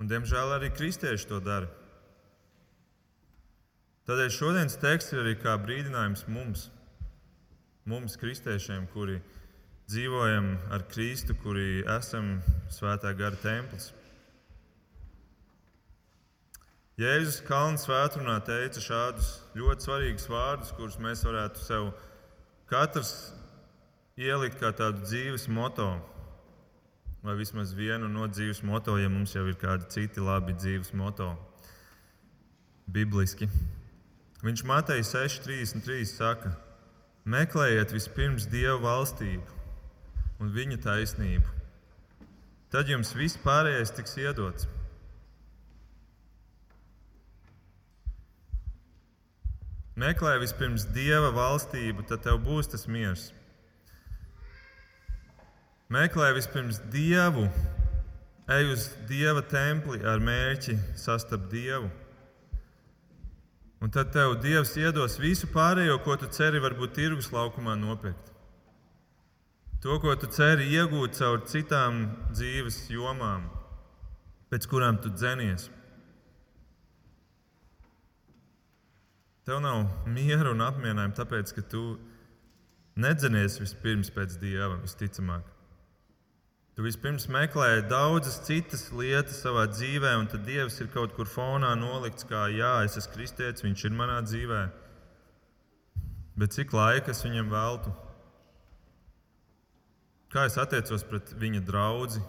Un, 0.00 0.08
diemžēl 0.08 0.56
arī 0.56 0.72
kristieši 0.72 1.28
to 1.28 1.40
dara. 1.44 1.68
Tādēļ 4.08 4.30
šodienas 4.34 4.76
teksts 4.80 5.14
ir 5.14 5.22
arī 5.22 5.38
kā 5.38 5.54
brīdinājums 5.60 6.26
mums 6.28 6.68
mums, 7.90 8.16
kristiešiem, 8.20 8.86
kuri 8.92 9.18
dzīvojam 9.90 10.52
ar 10.70 10.84
Kristu, 10.90 11.34
kuri 11.42 11.82
esam 11.98 12.38
svētā 12.72 13.12
gara 13.18 13.38
templis. 13.42 13.90
Jēzus 17.00 17.38
Kalnu 17.48 17.78
svētdienā 17.80 18.34
teica 18.44 18.80
šādus 18.84 19.28
ļoti 19.56 19.86
svarīgus 19.86 20.26
vārdus, 20.28 20.72
kurus 20.76 20.98
mēs 21.00 21.22
varētu 21.24 21.62
sev 21.64 21.86
katrs 22.68 23.12
ielikt 24.20 24.58
kā 24.60 24.68
tādu 24.76 25.06
dzīves 25.06 25.46
moto, 25.48 25.86
vai 27.24 27.38
vismaz 27.38 27.72
vienu 27.78 28.10
no 28.12 28.26
dzīves 28.28 28.60
moto, 28.68 28.98
ja 29.00 29.08
mums 29.08 29.32
jau 29.32 29.46
ir 29.48 29.56
kādi 29.62 29.88
citi 29.94 30.20
labi 30.20 30.52
dzīves 30.58 30.92
moto, 30.92 31.30
bibliski. 32.84 33.48
Viņš 34.44 34.64
Matei 34.68 35.00
6,33 35.00 36.04
saka, 36.10 36.52
Meklējiet 37.24 37.94
vispirms 37.96 38.44
Dieva 38.52 38.76
valstību 38.82 40.44
un 40.44 40.52
viņa 40.52 40.82
taisnību. 40.84 41.56
Tad 42.72 42.92
jums 42.92 43.14
viss 43.16 43.40
pārējais 43.40 43.96
tiks 43.96 44.18
iedots. 44.20 44.68
Meklē 50.00 50.38
vispirms 50.40 50.86
Dieva 50.94 51.28
valstību, 51.34 52.06
tad 52.08 52.22
tev 52.24 52.38
būs 52.40 52.70
tas 52.72 52.86
miers. 52.88 53.26
Meklē 55.92 56.30
vispirms 56.36 56.78
Dievu, 56.92 57.48
ej 58.48 58.70
uz 58.72 58.86
Dieva 59.10 59.42
templi 59.44 60.00
ar 60.06 60.22
mērķi 60.24 60.78
sastapt 60.96 61.50
Dievu. 61.52 61.90
Un 63.80 63.92
tad 63.92 64.12
tev 64.14 64.38
Dievs 64.40 64.72
iedos 64.80 65.18
visu 65.20 65.50
pārējo, 65.52 65.98
ko 66.04 66.16
tu 66.20 66.30
ceri, 66.32 66.62
varbūt 66.64 66.94
tirgus 66.96 67.28
laukumā 67.34 67.74
nopirkt. 67.80 68.32
To, 69.84 69.98
ko 70.00 70.14
tu 70.20 70.30
ceri 70.32 70.70
iegūt 70.78 71.18
caur 71.18 71.44
citām 71.48 72.06
dzīves 72.30 72.86
jomām, 72.92 73.48
pēc 74.52 74.68
kurām 74.68 75.00
tu 75.00 75.12
dzenies. 75.12 75.68
Tev 79.50 79.58
nav 79.58 79.80
miera 80.06 80.52
un 80.54 80.60
apmierinājuma, 80.62 81.10
tāpēc 81.18 81.50
ka 81.56 81.62
tu 81.72 81.80
nedzenies 83.02 83.56
vispirms 83.58 84.12
pēc 84.14 84.36
dieva, 84.38 84.76
visticamāk. 84.78 85.48
Tu 86.78 86.84
vispirms 86.84 87.26
meklē 87.34 87.80
daudzas 87.90 88.36
citas 88.46 88.84
lietas 88.94 89.40
savā 89.42 89.64
dzīvē, 89.72 90.12
un 90.20 90.30
tad 90.30 90.44
Dievs 90.46 90.78
ir 90.78 90.92
kaut 90.94 91.16
kur 91.16 91.26
fonā 91.26 91.72
nolikts, 91.74 92.28
kā 92.30 92.44
jā, 92.54 92.76
es 92.86 92.94
esmu 93.00 93.16
kristietis, 93.16 93.66
viņš 93.66 93.84
ir 93.88 93.96
manā 93.98 94.20
dzīvē. 94.22 94.60
Bet 96.38 96.54
cik 96.54 96.70
laika 96.70 97.10
es 97.10 97.26
viņam 97.26 97.50
veltu? 97.50 97.96
Kā 100.30 100.46
es 100.46 100.60
attiecos 100.62 101.02
pret 101.10 101.34
viņa 101.42 101.66
draugu? 101.66 102.22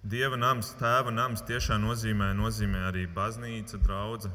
Dieva 0.00 0.38
nams, 0.40 0.70
tēva 0.80 1.12
nams 1.12 1.42
tiešām 1.44 1.82
nozīmē, 1.84 2.30
nozīmē 2.32 2.86
arī 2.88 3.02
baznīca, 3.12 3.76
draudzene. 3.84 4.32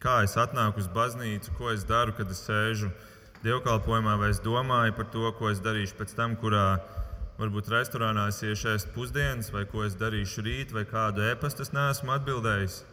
Kā 0.00 0.20
es 0.24 0.36
atnāku 0.38 0.78
uz 0.80 0.86
baznīcu, 0.94 1.50
ko 1.58 1.72
es 1.74 1.82
daru, 1.84 2.14
kad 2.14 2.30
es 2.30 2.44
sēžu 2.46 2.92
dievkalpojumā, 3.42 4.14
vai 4.20 4.30
es 4.30 4.38
domāju 4.44 4.94
par 4.96 5.10
to, 5.10 5.26
ko 5.36 5.50
es 5.50 5.60
darīšu 5.64 5.98
pēc 5.98 6.14
tam, 6.16 6.38
kurā 6.38 6.78
varbūt 7.40 7.72
restorānā 7.72 8.28
es 8.30 8.38
iešu 8.46 8.70
ēst 8.76 8.94
pusdienas, 8.94 9.50
vai 9.50 9.66
ko 9.66 9.82
es 9.84 9.98
darīšu 9.98 10.46
rīt, 10.46 10.72
vai 10.76 10.86
kādu 10.88 11.26
e-pastu 11.26 11.66
es 11.66 11.74
neesmu 11.74 12.14
atbildējis. 12.14 12.84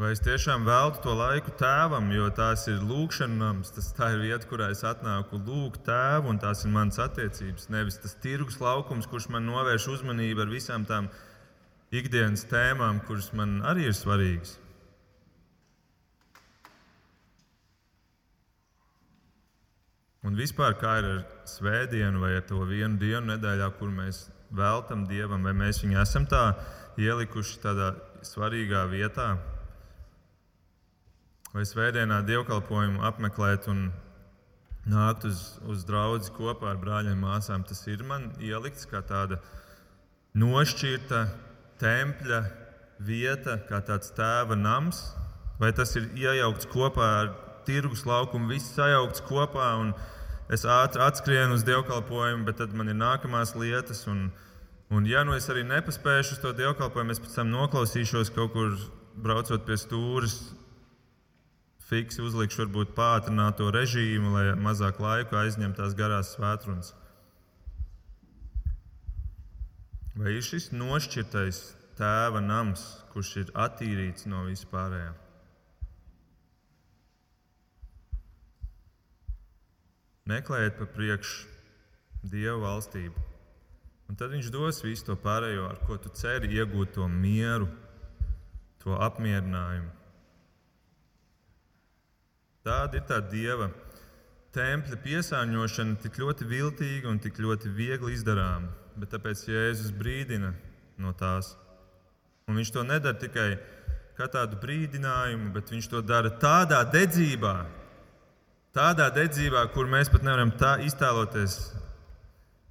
Vai 0.00 0.14
es 0.14 0.22
tiešām 0.24 0.62
veltu 0.64 1.02
to 1.04 1.12
laiku 1.12 1.52
tēvam, 1.60 2.06
jo 2.14 2.30
tās 2.32 2.62
ir 2.72 2.78
lūkšanas, 2.88 3.72
tas 3.76 3.90
tā 3.92 4.06
ir 4.14 4.22
vieta, 4.22 4.46
kurā 4.48 4.70
es 4.72 4.80
atnāku 4.88 5.36
lūgt 5.44 5.82
tēvu, 5.84 6.30
un 6.32 6.40
tās 6.40 6.62
ir 6.64 6.72
manas 6.72 6.96
attiecības. 7.04 7.66
Nevis 7.68 7.98
tas 8.00 8.14
tirgus 8.22 8.56
laukums, 8.62 9.04
kurš 9.10 9.26
man 9.34 9.44
novērš 9.44 9.90
uzmanību 9.98 10.46
ar 10.46 10.54
visām 10.54 10.86
tām 10.88 11.10
ikdienas 11.92 12.46
tēmām, 12.48 13.02
kuras 13.04 13.28
man 13.36 13.58
arī 13.60 13.90
ir 13.90 13.98
svarīgas. 13.98 14.54
Un 20.24 20.40
vispār 20.40 20.80
kā 20.80 20.96
ir 21.04 21.12
ar 21.12 21.22
svētdienu 21.44 22.24
vai 22.24 22.38
ar 22.38 22.48
to 22.48 22.64
vienu 22.64 22.96
dienu 23.04 23.34
nedēļā, 23.34 23.68
kur 23.76 23.92
mēs 23.92 24.30
veltam 24.48 25.04
dievam, 25.12 25.44
vai 25.44 25.52
mēs 25.60 25.84
viņu 25.84 26.00
esam 26.00 26.24
tā 26.24 26.54
ielikuši 26.96 27.64
tādā 27.68 27.94
svarīgā 28.24 28.88
vietā 28.88 29.34
vai 31.54 31.64
svētdienā 31.66 32.20
dievkalpojumu 32.28 33.02
apmeklēt 33.08 33.66
un 33.70 33.88
nākt 34.90 35.26
uz, 35.28 35.40
uz 35.66 35.84
draugu 35.86 36.30
kopā 36.36 36.72
ar 36.72 36.80
brāļiem 36.80 37.18
un 37.18 37.24
māsām. 37.26 37.64
Tas 37.66 37.82
ir 37.90 38.04
man 38.06 38.30
ielikts 38.38 38.86
kā 38.90 39.02
tāda 39.06 39.40
nošķirta 40.38 41.24
tempļa 41.80 42.40
vieta, 43.02 43.58
kā 43.68 43.80
tāds 43.86 44.12
tēva 44.16 44.56
nams, 44.58 45.02
vai 45.60 45.72
tas 45.76 45.96
ir 45.98 46.10
iejaukts 46.16 46.68
kopā 46.70 47.08
ar 47.22 47.32
tirgus 47.66 48.06
laukumu, 48.06 48.50
viss 48.52 48.74
sajaukts 48.76 49.24
kopā. 49.26 49.72
Es 50.50 50.64
ātri 50.66 51.02
atskrienu 51.04 51.54
uz 51.58 51.66
dievkalpojumu, 51.66 52.46
bet 52.46 52.58
tad 52.62 52.72
man 52.74 52.90
ir 52.90 52.98
nākamās 52.98 53.54
lietas. 53.58 54.06
Un, 54.10 54.30
un 54.90 55.04
ja 55.06 55.22
nu 55.26 55.36
es 55.36 55.46
arī 55.50 55.62
nepaspēšu 55.66 56.36
uz 56.36 56.40
to 56.42 56.54
dievkalpojumu, 56.58 57.14
es 57.14 57.22
pēc 57.22 57.36
tam 57.38 57.52
noklausīšos 57.54 58.32
kaut 58.34 58.54
kur 58.54 58.74
braucot 59.20 59.62
pie 59.66 59.78
stūres 59.78 60.40
fiksi 61.90 62.22
uzlikšu 62.22 62.64
varbūt 62.64 62.92
pātrināto 62.94 63.66
režīmu, 63.74 64.30
lai 64.36 64.44
mazāk 64.54 65.00
laika 65.02 65.40
aizņemtu 65.42 65.82
tās 65.82 65.96
garās 65.98 66.34
svētrunas. 66.36 66.92
Vai 70.14 70.36
ir 70.36 70.44
šis 70.44 70.70
nošķirtais 70.76 71.60
tēva 71.98 72.42
nams, 72.44 72.84
kurš 73.10 73.32
ir 73.42 73.52
attīrīts 73.58 74.28
no 74.30 74.44
vispārējā? 74.46 75.12
Meklējiet 80.30 80.76
pa 80.78 80.86
priekšu 80.94 81.48
Dieva 82.30 82.58
valstību, 82.60 83.22
un 84.10 84.18
tad 84.20 84.30
Viņš 84.34 84.50
dos 84.54 84.82
visu 84.84 85.08
to 85.08 85.16
pārējo, 85.18 85.64
ar 85.72 85.80
ko 85.88 85.96
tu 85.98 86.12
ceri 86.14 86.52
iegūt 86.54 86.92
to 86.98 87.08
mieru, 87.08 87.66
to 88.84 88.94
apmierinājumu. 88.94 89.99
Tāda 92.66 92.98
ir 92.98 93.06
tā 93.08 93.20
dieva 93.24 93.70
tempļa 94.54 94.98
piesārņošana, 95.04 95.96
tik 96.02 96.18
ļoti 96.20 96.46
viltīga 96.50 97.08
un 97.08 97.20
tik 97.22 97.38
ļoti 97.40 97.70
viegli 97.72 98.12
izdarāma. 98.16 98.72
Bet 99.00 99.14
tāpēc 99.14 99.46
Jēzus 99.48 99.94
brīdina 99.96 100.52
no 101.00 101.14
tās. 101.16 101.54
Un 102.50 102.58
viņš 102.58 102.72
to 102.74 102.82
nedara 102.84 103.16
tikai 103.16 103.50
kā 104.18 104.26
tādu 104.28 104.58
brīdinājumu, 104.60 105.52
bet 105.54 105.70
viņš 105.72 105.88
to 105.92 106.02
dara 106.04 106.32
tādā 106.42 106.82
dedzībā, 106.92 107.54
tādā 108.76 109.06
dedzībā, 109.14 109.62
kur 109.72 109.88
mēs 109.88 110.10
pat 110.12 110.26
nevaram 110.26 110.52
tā 110.60 110.74
iztēloties 110.84 111.56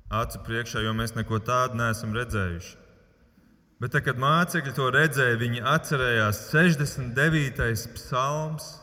acu 0.10 0.43
priekšā, 0.45 0.84
jo 0.84 0.93
mēs 0.97 1.15
neko 1.17 1.39
tādu 1.45 1.80
neesam 1.80 2.13
redzējuši. 2.17 2.75
Bet, 3.80 3.93
tad, 3.93 4.04
kad 4.04 4.19
mācekļi 4.19 4.73
to 4.75 4.89
redzēja, 4.91 5.39
viņi 5.39 5.62
atcerējās 5.63 6.41
69. 6.52 7.93
psalms, 7.95 8.73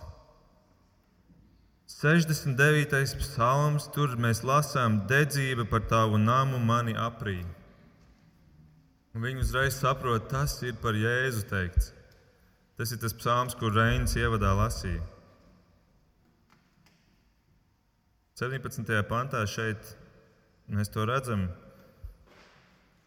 69. 1.96 3.14
psalms, 3.22 3.86
tur 3.88 4.18
mēs 4.20 4.42
lasām, 4.44 4.98
dedzība 5.08 5.64
par 5.64 5.80
tavu 5.88 6.18
namu 6.20 6.58
mani 6.60 6.92
aprī. 6.92 7.38
Un 9.16 9.24
viņi 9.24 9.40
uzreiz 9.40 9.78
saprot, 9.80 10.26
tas 10.28 10.58
ir 10.60 10.74
par 10.82 10.92
Jēzu 10.92 11.46
teikts. 11.48 11.94
Tas 12.76 12.92
ir 12.92 13.00
tas 13.00 13.16
psalms, 13.16 13.56
kur 13.56 13.72
Reinas 13.72 14.12
ievadā 14.12 14.52
lasīja. 14.58 15.00
17. 18.36 18.92
pantā 19.08 19.40
šeit 19.48 19.96
mēs 20.68 20.92
to 20.92 21.08
redzam. 21.08 21.48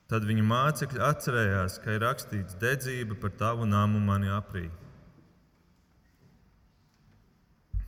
Tad 0.10 0.26
viņa 0.26 0.50
mācekļi 0.50 1.06
atcerējās, 1.12 1.78
ka 1.86 1.94
ir 1.94 2.08
rakstīts, 2.08 2.58
dedzība 2.58 3.22
par 3.22 3.38
tavu 3.38 3.70
namu 3.70 4.02
mani 4.02 4.34
aprī. 4.34 4.66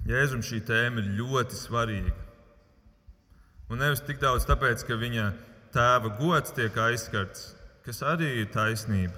Jēzum 0.10 0.42
šī 0.42 0.64
tēma 0.66 1.04
ir 1.04 1.12
ļoti 1.20 1.58
svarīga. 1.58 2.14
Un 3.72 3.80
nevis 3.80 4.02
tik 4.04 4.20
daudz 4.20 4.48
tāpēc, 4.50 4.82
ka 4.88 4.98
viņa 5.00 5.28
tēva 5.72 6.10
gods 6.20 6.52
tiek 6.58 6.76
aizskarts, 6.76 7.52
kas 7.86 8.02
arī 8.04 8.32
ir 8.42 8.50
taisnība. 8.52 9.14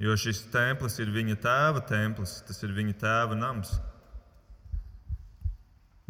Jo 0.00 0.14
šis 0.16 0.44
templis 0.52 0.98
ir 1.02 1.10
viņa 1.12 1.36
tēva 1.42 1.82
templis, 1.88 2.38
tas 2.46 2.62
ir 2.64 2.76
viņa 2.76 2.94
tēva 3.00 3.36
nams. 3.36 3.74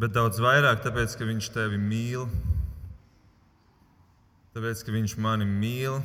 Bet 0.01 0.15
daudz 0.15 0.39
vairāk 0.43 0.83
tāpēc, 0.85 1.17
ka 1.19 1.27
viņš 1.29 1.49
tevi 1.55 1.79
mīl, 1.81 2.29
tāpēc, 4.55 4.85
ka 4.85 4.95
viņš 4.95 5.17
mani 5.23 5.49
mīl. 5.49 5.99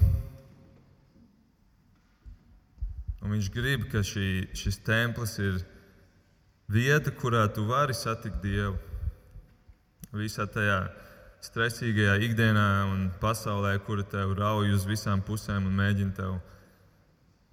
Un 3.25 3.33
viņš 3.33 3.51
grib, 3.53 3.87
ka 3.89 4.03
šī, 4.05 4.51
šis 4.57 4.81
templis 4.85 5.39
ir 5.41 5.63
vieta, 6.71 7.11
kurā 7.11 7.45
tu 7.53 7.65
vari 7.69 7.93
satikt 7.93 8.41
Dievu. 8.43 8.75
Visā 10.15 10.45
tajā 10.47 10.85
stresīgajā 11.43 12.15
ikdienā 12.25 12.67
un 12.89 13.07
pasaulē, 13.21 13.75
kura 13.85 14.05
tev 14.07 14.33
rauj 14.39 14.73
uz 14.73 14.85
visām 14.87 15.21
pusēm 15.25 15.67
un 15.67 15.75
mēģina 15.77 16.15
tev 16.17 16.37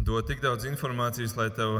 dot 0.02 0.26
tik 0.26 0.40
daudz 0.42 0.66
informācijas, 0.66 1.34
lai 1.38 1.48
tev 1.54 1.76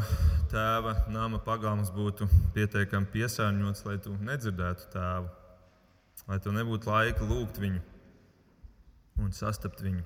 tēva 0.53 0.95
nama 1.11 1.41
pagalms 1.43 1.91
būtu 1.95 2.29
pietiekami 2.55 3.09
piesārņots, 3.15 3.85
lai 3.89 3.97
tu 4.03 4.15
nedzirdētu 4.29 4.91
tēvu, 4.93 5.31
lai 6.29 6.39
tev 6.43 6.55
nebūtu 6.59 6.91
laika 6.91 7.27
lūgt 7.27 7.59
viņu 7.63 7.83
un 9.23 9.35
sastapt 9.35 9.83
viņu. 9.83 10.05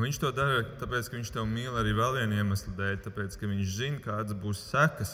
Un 0.00 0.06
viņš 0.06 0.16
to 0.16 0.28
dara 0.32 0.62
tāpēc, 0.80 1.10
ka 1.12 1.18
viņš 1.18 1.30
tev 1.34 1.44
mīl 1.44 1.74
arī 1.76 1.90
vēl 1.92 2.14
viena 2.16 2.38
iemesla 2.40 2.70
dēļ, 2.72 2.94
tāpēc, 3.04 3.34
ka 3.36 3.48
viņš 3.50 3.72
zina, 3.76 3.98
kādas 4.00 4.32
būs 4.32 4.62
sekas. 4.70 5.10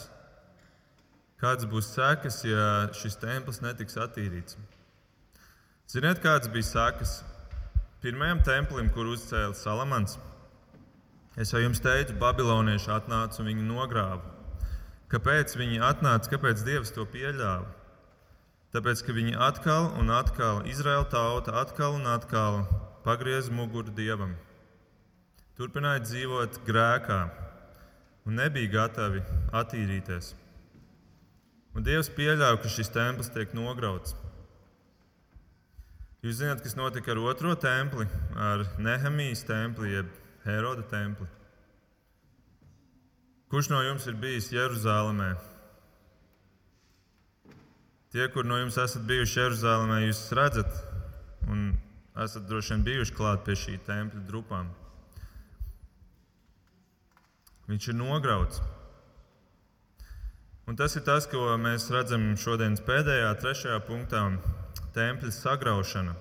Kādas 1.43 1.67
būs 1.67 1.89
sekas, 1.91 2.37
ja 2.47 2.85
šis 2.95 3.19
templis 3.19 3.59
netiks 3.59 3.99
attīrīts? 3.99 4.55
Ziniet, 5.91 6.23
kādas 6.23 6.47
bija 6.55 6.69
sekas 6.69 7.17
pirmajam 7.99 8.39
templim, 8.47 8.87
kur 8.95 9.11
uzcēla 9.11 9.59
Salamans? 9.59 10.15
Es 11.35 11.51
jau 11.51 11.65
jums 11.65 11.83
teicu, 11.83 12.15
Babilonieši 12.23 12.95
atnāca 13.01 13.43
un 13.43 13.51
viņi 13.51 13.67
nogrāva. 13.67 14.23
Kāpēc 15.11 15.59
viņi 15.59 15.83
atnāca, 15.83 16.31
kāpēc 16.37 16.63
Dievs 16.63 16.95
to 16.95 17.03
pieļāva? 17.11 17.67
Tāpēc, 18.71 19.03
ka 19.03 19.19
viņi 19.19 19.35
atkal 19.51 19.91
un 19.99 20.15
atkal, 20.15 20.63
Izraēla 20.63 21.11
tauta 21.11 21.59
atkal 21.59 21.99
un 21.99 22.07
atkal 22.15 22.63
pagriez 23.03 23.51
muguru 23.51 23.91
Dievam 23.91 24.37
turpināja 25.57 26.03
dzīvot 26.05 26.59
grēkā 26.67 27.21
un 28.29 28.37
nebija 28.37 28.69
gatavi 28.75 29.23
attīrīties. 29.57 30.35
Un 31.73 31.85
Dievs 31.85 32.11
pieļāva, 32.13 32.59
ka 32.61 32.69
šis 32.69 32.91
templis 32.93 33.31
tiek 33.33 33.55
nograuts. 33.57 34.13
Jūs 36.25 36.39
zināt, 36.41 36.61
kas 36.61 36.77
notika 36.77 37.13
ar 37.13 37.21
otro 37.31 37.55
templi, 37.57 38.05
ar 38.37 38.65
Nehemijas 38.81 39.45
templi, 39.49 39.95
jeb 39.95 40.13
Heroda 40.45 40.85
templi. 40.91 41.27
Kurš 43.49 43.69
no 43.71 43.81
jums 43.85 44.05
ir 44.09 44.17
bijis 44.21 44.49
Jeruzalemē? 44.53 45.35
Tie, 48.13 48.25
kur 48.33 48.45
no 48.45 48.57
jums 48.59 48.77
esat 48.81 49.05
bijuši 49.07 49.39
Jeruzalemē, 49.41 50.01
jūs 50.05 50.25
redzat, 50.37 50.81
un 51.49 51.71
esat 52.17 52.45
droši 52.49 52.75
vien 52.75 52.91
bijuši 52.91 53.15
klāt 53.17 53.45
pie 53.45 53.55
šī 53.57 53.79
tempļa 53.87 54.27
drupām. 54.27 54.73
Viņš 57.67 57.89
ir 57.91 57.97
nograuts. 57.99 58.61
Un 60.67 60.75
tas 60.75 60.95
ir 60.95 61.03
tas, 61.07 61.25
ko 61.27 61.53
mēs 61.59 61.89
redzam 61.91 62.29
šodienas 62.39 62.83
pēdējā, 62.83 63.27
trešajā 63.39 63.79
punktā- 63.87 64.23
tempļa 64.95 65.31
sagraušana. 65.31 66.15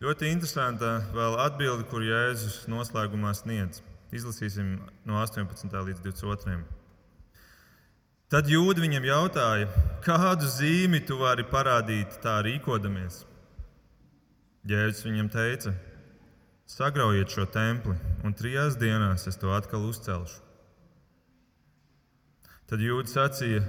Ļoti 0.00 0.28
interesanta 0.30 1.02
vēl 1.12 1.38
atbilde, 1.42 1.84
kur 1.90 2.00
Jēzus 2.00 2.66
noslēgumā 2.70 3.32
sniedz. 3.34 3.82
Izlasīsim 4.12 4.78
no 5.04 5.20
18. 5.20 5.82
līdz 5.84 6.00
22. 6.04 6.64
Tad 8.28 8.46
jūdzi 8.46 8.84
viņam 8.84 9.04
jautāja, 9.08 9.68
kādu 10.04 10.44
zīmi 10.44 11.00
tu 11.04 11.16
vari 11.16 11.44
parādīt 11.48 12.20
tā 12.20 12.38
rīkodamies? 12.44 13.24
Jēzus 14.68 15.04
viņam 15.08 15.30
teica, 15.32 15.72
sagraujiet 16.68 17.32
šo 17.32 17.46
templi, 17.48 17.96
un 18.24 18.36
trijās 18.36 18.76
dienās 18.80 19.26
es 19.30 19.40
to 19.40 19.50
atkal 19.56 19.88
uzcelšu. 19.88 20.44
Tad 22.68 22.82
jūdzi 22.84 23.14
sacīja, 23.14 23.62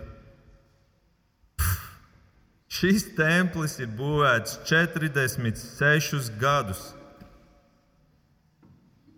šis 2.80 3.06
templis 3.16 3.78
ir 3.80 3.88
būvēts 3.96 4.60
46 4.68 6.34
gadus. 6.42 6.82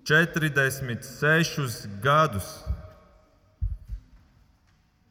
46 0.06 1.88
gadus. 2.04 2.52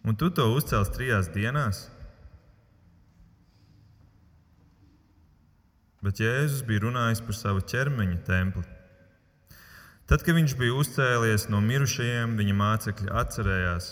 Un 0.06 0.16
tu 0.18 0.30
to 0.34 0.46
uzcēli 0.54 0.94
trijās 0.94 1.28
dienās? 1.34 1.88
Bet 6.00 6.20
Jēzus 6.22 6.62
bija 6.64 6.86
runājis 6.86 7.20
par 7.26 7.36
savu 7.36 7.60
ķermeņa 7.68 8.22
templi. 8.24 8.64
Tad, 10.08 10.24
kad 10.24 10.34
viņš 10.34 10.54
bija 10.58 10.78
uzcēlies 10.80 11.44
no 11.52 11.60
mirušajiem, 11.62 12.38
viņa 12.40 12.54
mācekļi 12.56 13.12
atcerējās, 13.20 13.90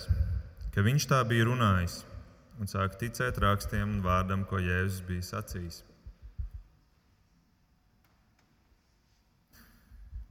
ka 0.74 0.82
viņš 0.86 1.08
tā 1.12 1.20
bija 1.28 1.50
runājis 1.50 2.00
un 2.58 2.70
sāka 2.70 2.98
ticēt 3.04 3.38
rakstiem 3.44 3.98
un 3.98 4.00
vārdam, 4.02 4.42
ko 4.48 4.58
Jēzus 4.58 5.04
bija 5.06 5.28
sacījis. 5.28 5.82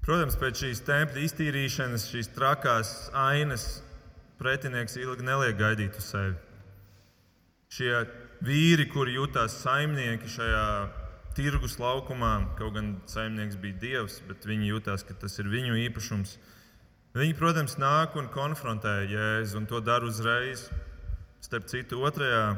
Protams, 0.03 0.35
pēc 0.39 0.63
šīs 0.63 0.83
tempļa 0.87 1.23
iztīrīšanas, 1.27 2.09
šīs 2.09 2.29
trakās 2.35 2.91
ainas 3.11 3.65
pretinieks 4.39 4.95
ilgi 4.99 5.25
neliek 5.27 5.57
gaidīt 5.59 5.97
uz 5.99 6.09
sevi. 6.13 6.37
Šie 7.69 7.91
vīri, 8.47 8.85
kuri 8.87 9.17
jutās 9.17 9.57
saimnieki 9.61 10.31
šajā 10.31 10.69
tirgus 11.37 11.77
laukumā, 11.77 12.33
kaut 12.57 12.73
gan 12.75 12.95
saimnieks 13.09 13.57
bija 13.61 13.77
dievs, 13.81 14.17
bet 14.25 14.45
viņi 14.49 14.71
jutās, 14.71 15.05
ka 15.05 15.13
tas 15.21 15.37
ir 15.37 15.49
viņu 15.51 15.77
īpašums. 15.85 16.37
Viņi, 17.17 17.35
protams, 17.37 17.77
nāk 17.81 18.17
un 18.17 18.29
konfrontē 18.33 18.99
Jēzu, 19.09 19.59
un 19.61 19.69
to 19.69 19.81
dara 19.81 20.05
uzreiz. 20.09 20.67
Starp 21.45 21.69
citu, 21.69 22.01
otrajā 22.05 22.57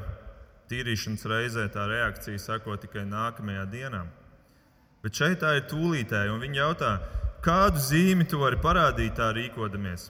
tīrīšanas 0.72 1.26
reizē 1.28 1.68
tā 1.74 1.86
reakcija 1.90 2.40
sako 2.40 2.78
tikai 2.80 3.04
nākamajā 3.10 3.66
dienā. 3.72 4.06
Bet 5.04 5.16
šeit 5.16 5.42
tā 5.44 5.56
ir 5.58 5.68
tūlītēji, 5.72 6.32
un 6.32 6.42
viņi 6.44 6.60
jautā, 6.60 6.94
kādu 7.44 7.84
zīmi 7.84 8.28
tu 8.28 8.40
vari 8.42 8.60
parādīt 8.64 9.16
tā 9.20 9.30
rīkodamies? 9.36 10.10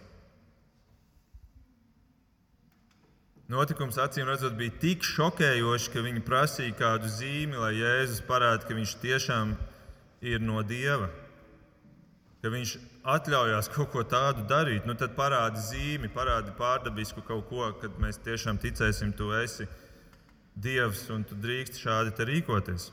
Notikums 3.49 3.97
acīm 3.97 4.27
redzot 4.29 4.53
bija 4.57 4.75
tik 4.81 5.05
šokējošs, 5.07 5.87
ka 5.89 6.03
viņi 6.05 6.21
prasīja 6.25 6.75
kādu 6.77 7.09
zīmi, 7.09 7.57
lai 7.57 7.73
Jēzus 7.79 8.21
parādītu, 8.27 8.69
ka 8.69 8.77
viņš 8.77 8.93
tiešām 9.01 9.55
ir 10.21 10.43
no 10.45 10.61
Dieva 10.61 11.09
ka 12.39 12.51
viņš 12.53 12.75
atļaujās 13.09 13.67
kaut 13.73 13.91
ko 13.91 14.03
tādu 14.07 14.45
darīt, 14.47 14.85
nu 14.87 14.95
tad 14.95 15.15
parādi 15.17 15.59
zīmi, 15.63 16.11
parādi 16.13 16.53
pārdabisku 16.55 17.23
kaut 17.27 17.49
ko, 17.49 17.67
kad 17.81 17.97
mēs 17.99 18.21
tiešām 18.23 18.61
ticēsim, 18.63 19.13
tu 19.15 19.33
esi 19.35 19.67
Dievs 20.59 21.05
un 21.13 21.23
tu 21.23 21.37
drīkst 21.39 21.77
šādi 21.79 22.25
rīkoties. 22.27 22.89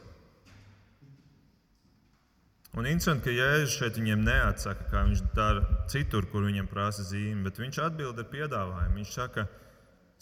Un 2.76 2.84
interesanti, 2.84 3.24
ka 3.24 3.32
Jēzus 3.32 3.78
šeit 3.78 3.96
viņiem 3.96 4.26
neatsaka, 4.26 4.84
kā 4.90 5.02
viņš 5.06 5.22
dara 5.34 5.62
citur, 5.90 6.26
kur 6.30 6.44
viņam 6.44 6.68
prasa 6.70 7.06
zīmi, 7.06 7.46
bet 7.46 7.58
viņš 7.58 7.78
atbild 7.86 8.20
ar 8.20 8.28
piedāvājumu. 8.30 8.98
Viņš 9.00 9.14
saka, 9.14 9.46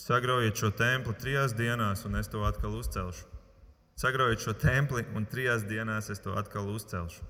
sagraujiet 0.00 0.58
šo 0.58 0.70
templi 0.74 1.14
trijās 1.20 1.54
dienās, 1.56 2.04
un 2.08 2.18
es 2.20 2.28
to 2.30 2.42
atkal 2.46 2.74
uzcelšu. 2.78 3.26
Sagraujiet 3.96 4.42
šo 4.42 4.56
templi, 4.58 5.04
un 5.14 5.26
trijās 5.30 5.64
dienās 5.70 6.10
es 6.10 6.22
to 6.22 6.34
atkal 6.38 6.66
uzcelšu. 6.72 7.22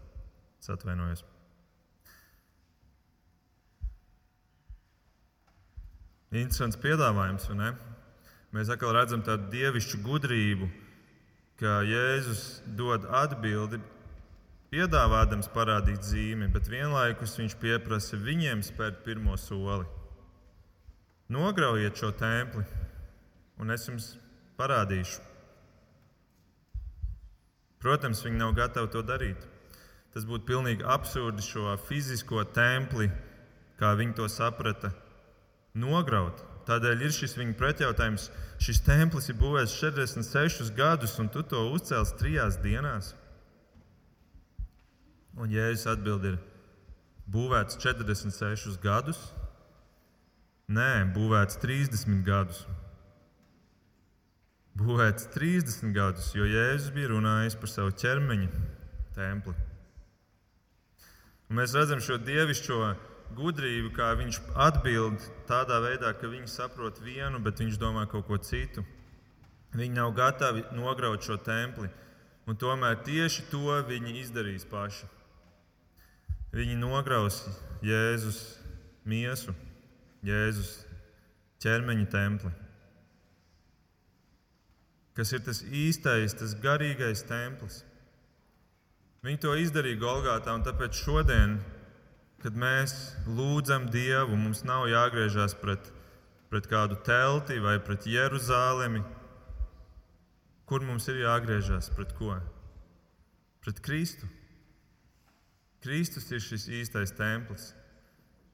Es 0.60 0.70
atvainojos. 0.72 1.24
Interesants 6.34 6.78
piedāvājums, 6.80 7.44
vai 7.50 7.58
ne? 7.60 7.74
Mēs 8.54 8.70
atkal 8.72 8.94
redzam 8.96 9.22
tādu 9.22 9.50
dievišķu 9.52 10.00
gudrību, 10.02 10.70
ka 11.60 11.82
Jēzus 11.86 12.62
dod 12.78 13.04
atbildi, 13.06 13.78
piedāvādams 14.74 15.50
parādīt 15.54 16.02
zīmi, 16.02 16.48
bet 16.54 16.70
vienlaikus 16.70 17.36
viņš 17.38 17.54
pieprasa 17.60 18.18
viņiem 18.18 18.64
spērt 18.66 19.04
pirmo 19.06 19.36
soli. 19.38 19.86
Nograujiet 21.32 21.96
šo 21.96 22.10
templi, 22.12 22.64
un 23.56 23.72
es 23.72 23.86
jums 23.88 24.10
parādīšu. 24.58 25.22
Protams, 27.80 28.20
viņi 28.24 28.40
nav 28.40 28.52
gatavi 28.56 28.90
to 28.92 29.02
darīt. 29.04 29.40
Tas 30.12 30.26
būtu 30.28 30.46
pilnīgi 30.48 30.84
absurdi 30.86 31.42
šo 31.42 31.72
fizisko 31.88 32.44
templi, 32.56 33.08
kā 33.80 33.94
viņi 33.98 34.16
to 34.20 34.28
saprata, 34.30 34.92
nograut. 35.74 36.44
Tādēļ 36.68 37.02
ir 37.04 37.12
šis 37.12 37.36
viņa 37.36 37.56
pretjautājums. 37.60 38.30
Šis 38.62 38.80
templis 38.86 39.28
ir 39.28 39.36
būvēts 39.40 39.74
46 39.80 40.70
gadus, 40.76 41.18
un 41.20 41.28
tu 41.28 41.42
to 41.44 41.60
uzcēlies 41.74 42.14
trijās 42.20 42.60
dienās. 42.64 43.12
Un 45.36 45.50
Jēzus 45.50 45.88
atbild 45.90 46.24
ir 46.30 46.38
būvēts 47.28 47.80
46 47.82 48.78
gadus? 48.80 49.18
Nē, 50.64 51.12
būvēts 51.12 51.58
30 51.60 52.22
gadus. 52.24 52.62
Būvēts 54.74 55.26
30 55.34 55.92
gadus, 55.92 56.30
jo 56.32 56.46
Jēzus 56.48 56.94
bija 56.94 57.10
runājis 57.12 57.56
par 57.60 57.68
savu 57.68 57.92
ķermeņa 58.00 58.48
templi. 59.14 59.52
Un 61.50 61.60
mēs 61.60 61.74
redzam 61.76 62.00
šo 62.00 62.16
dievišķo 62.16 62.78
gudrību, 63.36 63.90
kā 63.92 64.08
viņš 64.16 64.40
atbild 64.56 65.20
tādā 65.50 65.82
veidā, 65.84 66.14
ka 66.16 66.32
viņi 66.32 66.48
saprot 66.48 67.02
vienu, 67.04 67.42
bet 67.44 67.60
viņš 67.60 67.76
domā 67.78 68.06
kaut 68.08 68.24
ko 68.30 68.40
citu. 68.40 68.86
Viņi 69.76 69.98
nav 69.98 70.14
gatavi 70.16 70.64
nograut 70.72 71.22
šo 71.28 71.36
templi, 71.44 71.90
un 72.48 72.56
tomēr 72.56 73.02
tieši 73.04 73.50
to 73.52 73.82
viņi 73.84 74.16
izdarīs 74.22 74.64
paši. 74.64 75.12
Viņi 76.56 76.80
nograus 76.80 77.42
Jēzus 77.84 78.40
miesu, 79.04 79.52
Jēzus 80.24 80.72
ķermeņa 81.64 82.06
templi. 82.12 82.52
Kas 85.14 85.30
ir 85.36 85.44
tas 85.46 85.62
īstais, 85.62 86.34
tas 86.34 86.56
garīgais 86.58 87.22
templis? 87.28 87.82
Viņi 89.24 89.40
to 89.40 89.54
izdarīja 89.56 90.00
Golgātā, 90.02 90.56
un 90.56 90.64
tāpēc 90.66 90.98
šodien 91.04 91.58
kad 92.44 92.56
mēs 92.60 92.92
lūdzam 93.24 93.86
Dievu, 93.88 94.36
mums 94.36 94.60
nav 94.68 94.84
jāgriežas 94.90 95.54
pret, 95.56 95.86
pret 96.52 96.66
kādu 96.68 96.98
telti 97.06 97.56
vai 97.64 97.78
pret 97.80 98.04
Jeruzalemi. 98.04 99.00
Kur 100.68 100.84
mums 100.84 101.08
ir 101.08 101.22
jāgriežas? 101.22 101.88
Pret 101.96 102.12
ko? 102.18 102.36
Pret 103.64 103.80
Kristu. 103.84 104.28
Kristus 105.84 106.28
ir 106.36 106.44
šis 106.44 106.68
īstais 106.82 107.16
templis. 107.16 107.70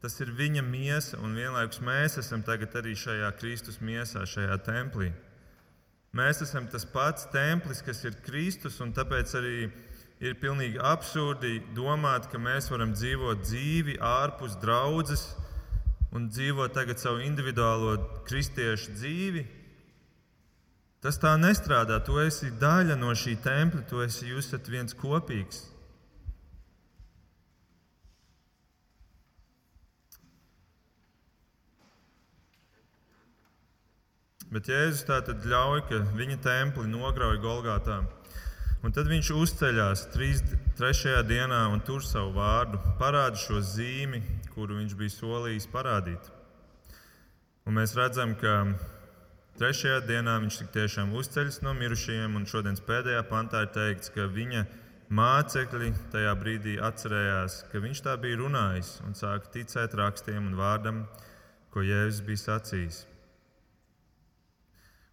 Tas 0.01 0.17
ir 0.25 0.31
viņa 0.33 0.63
miesa, 0.65 1.19
un 1.21 1.35
vienlaikus 1.37 1.83
mēs 1.85 2.17
esam 2.23 2.41
arī 2.49 2.95
šajā 2.97 3.31
Kristus 3.37 3.81
miesā, 3.81 4.25
šajā 4.25 4.57
templī. 4.65 5.13
Mēs 6.17 6.41
esam 6.43 6.67
tas 6.67 6.85
pats 6.85 7.29
templis, 7.31 7.83
kas 7.83 8.05
ir 8.05 8.17
Kristus, 8.25 8.81
un 8.81 8.93
tāpēc 8.93 9.35
arī 9.37 9.71
ir 10.21 10.35
pilnīgi 10.41 10.81
absurdi 10.81 11.61
domāt, 11.77 12.31
ka 12.33 12.39
mēs 12.39 12.71
varam 12.71 12.93
dzīvot 12.93 13.45
dzīvi 13.45 13.99
ārpus 14.01 14.57
draudzes 14.61 15.37
un 16.13 16.29
dzīvot 16.29 16.75
tagad 16.75 16.99
savu 16.99 17.23
individuālo 17.23 17.97
kristiešu 18.27 18.97
dzīvi. 18.97 19.45
Tas 21.01 21.17
tā 21.21 21.37
nestrādā. 21.41 22.01
Tu 22.05 22.19
esi 22.21 22.51
daļa 22.61 22.97
no 22.99 23.15
šī 23.17 23.39
tempļa, 23.41 23.87
tu 23.89 24.03
esi, 24.05 24.33
jūs 24.33 24.51
esat 24.51 24.69
viens 24.69 24.97
kopīgs. 24.97 25.70
Bet 34.51 34.67
Jēzus 34.67 35.05
tā 35.07 35.21
tad 35.23 35.45
ļauj, 35.47 35.85
ka 35.87 36.01
viņa 36.19 36.41
templi 36.43 36.89
nograuj 36.91 37.37
Golgātā. 37.39 38.01
Un 38.83 38.95
tad 38.97 39.07
viņš 39.07 39.29
uzceļās 39.37 40.07
trīs, 40.11 40.41
trešajā 40.79 41.21
dienā 41.29 41.61
un 41.71 41.83
tur 41.87 42.03
savu 42.03 42.33
vārdu, 42.35 42.81
parāda 42.99 43.39
šo 43.39 43.61
zīmi, 43.63 44.19
kuru 44.51 44.81
viņš 44.81 44.97
bija 44.99 45.15
solījis 45.15 45.69
parādīt. 45.71 46.31
Un 47.69 47.77
mēs 47.77 47.95
redzam, 47.95 48.33
ka 48.41 48.55
trešajā 49.61 50.01
dienā 50.09 50.39
viņš 50.43 50.59
tiešām 50.75 51.13
uzceļas 51.21 51.61
no 51.63 51.77
mirušajiem, 51.77 52.35
un 52.35 52.49
šodienas 52.51 52.83
pēdējā 52.89 53.23
pantā 53.31 53.63
ir 53.69 53.71
teikts, 53.77 54.11
ka 54.17 54.27
viņa 54.33 54.65
mācekļi 55.15 55.93
tajā 56.11 56.35
brīdī 56.41 56.75
atcerējās, 56.91 57.61
ka 57.71 57.85
viņš 57.87 58.03
tā 58.09 58.17
bija 58.19 58.41
runājis 58.43 58.97
un 59.07 59.15
sāka 59.15 59.55
ticēt 59.61 59.95
rakstiem 60.01 60.43
un 60.51 60.59
vārdam, 60.59 61.05
ko 61.71 61.87
Jēzus 61.87 62.25
bija 62.27 62.47
sacījis. 62.49 63.05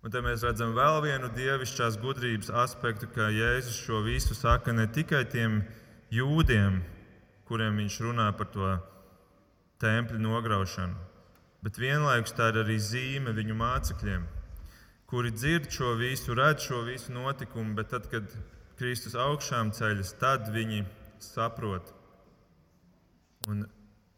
Un 0.06 0.14
te 0.14 0.22
mēs 0.22 0.44
redzam 0.46 0.76
vēl 0.78 1.00
vienu 1.04 1.30
dievišķās 1.34 1.98
gudrības 2.04 2.52
aspektu, 2.64 3.10
ka 3.12 3.32
Jēzus 3.34 3.80
šo 3.82 4.04
visu 4.06 4.38
saka 4.38 4.76
ne 4.76 4.86
tikai 4.94 5.24
tiem 5.32 5.64
jūdiem, 6.14 6.80
kuriem 7.50 7.80
viņš 7.82 8.00
runā 8.06 8.28
par 8.38 8.52
to 8.54 8.70
templi 9.82 10.20
nograušanu, 10.22 10.96
bet 11.66 11.80
vienlaikus 11.82 12.36
tā 12.38 12.52
ir 12.52 12.62
arī 12.64 12.78
zīme 12.82 13.34
viņu 13.36 13.58
mācekļiem, 13.58 14.28
kuri 15.10 15.34
dzird 15.34 15.72
šo 15.74 15.96
visu, 16.00 16.36
redz 16.38 16.68
šo 16.70 16.84
visu 16.88 17.14
notikumu, 17.16 17.76
bet 17.78 17.92
tad, 17.94 18.08
kad 18.12 18.32
Kristus 18.78 19.16
augšām 19.18 19.74
ceļas, 19.74 20.14
tad 20.22 20.52
viņi 20.54 20.84
saprot 21.24 21.94
un 23.48 23.66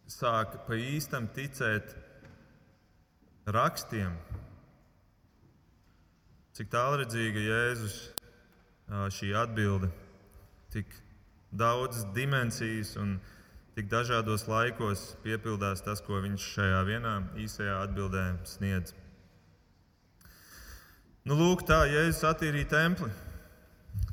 sāk 0.10 0.58
pa 0.68 0.76
īstam 0.76 1.30
ticēt 1.36 1.94
rakstiem. 3.48 4.16
Cik 6.60 6.68
tālredzīga 6.74 7.40
Jēzus 7.40 7.94
šī 9.16 9.30
atbilde, 9.40 9.88
tik 10.74 10.90
daudzas 11.56 12.04
dimensijas 12.12 12.98
un 13.00 13.14
tik 13.78 13.88
dažādos 13.88 14.44
laikos 14.52 15.14
piepildās 15.24 15.80
tas, 15.86 16.02
ko 16.04 16.20
viņš 16.20 16.48
šajā 16.58 16.82
vienā 16.90 17.14
īsajā 17.40 17.78
atbildē 17.86 18.24
sniedz. 18.44 18.92
Nu, 21.24 21.40
lūk, 21.40 21.64
tā 21.64 21.86
Jēzus 21.94 22.28
attīrīja 22.28 22.72
templi. 22.76 23.08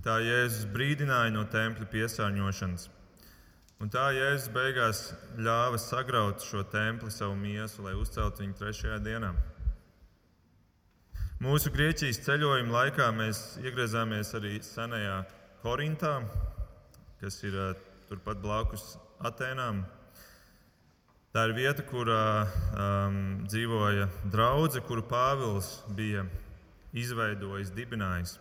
Tā 0.06 0.20
Jēzus 0.22 0.70
brīdināja 0.70 1.34
no 1.34 1.42
tempļa 1.50 1.90
piesārņošanas. 1.96 2.86
Un 3.82 3.90
tā 3.90 4.06
Jēzus 4.14 4.54
beigās 4.54 5.02
ļāva 5.34 5.82
sagraut 5.82 6.46
šo 6.46 6.62
templi 6.70 7.10
savu 7.10 7.34
miesu, 7.42 7.82
lai 7.90 7.98
uzceltu 7.98 8.46
viņu 8.46 8.58
trešajā 8.62 9.02
dienā. 9.02 9.34
Mūsu 11.42 11.68
Grieķijas 11.74 12.22
ceļojuma 12.24 12.72
laikā 12.72 13.10
mēs 13.12 13.40
iegriezāmies 13.60 14.30
arī 14.38 14.54
senajā 14.64 15.18
Korintā, 15.60 16.14
kas 17.20 17.36
ir 17.44 17.58
turpat 18.08 18.40
blakus 18.40 18.96
Atēnām. 19.20 19.82
Tā 21.36 21.44
ir 21.48 21.54
vieta, 21.56 21.84
kurā 21.84 22.46
um, 22.46 23.20
dzīvoja 23.44 24.08
draudzene, 24.32 24.84
kuru 24.88 25.04
Pāvils 25.04 25.70
bija 25.96 26.24
izveidojis, 26.96 27.72
dibinājis. 27.76 28.38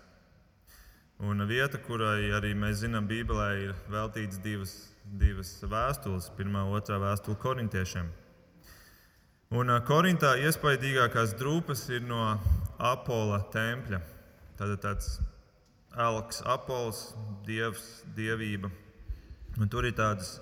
Un 1.19 1.43
vieta, 1.47 1.79
kurai 1.83 2.31
arī 2.35 2.55
mēs 2.55 2.83
zinām, 2.85 3.07
Bībelē 3.11 3.49
ir 3.67 3.75
veltīts 3.91 4.39
divas 4.43 4.75
divas 5.05 5.51
vēstules, 5.61 6.31
pirmā 6.37 6.63
un 6.65 6.77
otrā 6.79 6.97
vēstule 7.01 7.37
korintiešiem. 7.41 8.07
Un 9.53 9.69
Korintā 9.85 10.33
iespaidīgākās 10.41 11.35
drūpas 11.37 11.83
ir 11.93 12.01
no 12.07 12.39
Apola 12.81 13.43
tempļa. 13.53 13.99
Tad 14.57 14.73
tāds 14.81 15.19
elks, 15.95 16.41
apols, 16.47 17.01
dievs, 17.45 18.01
dievība. 18.15 18.71
Un 19.59 19.69
tur 19.71 19.85
ir 19.85 19.93
tāds, 19.95 20.39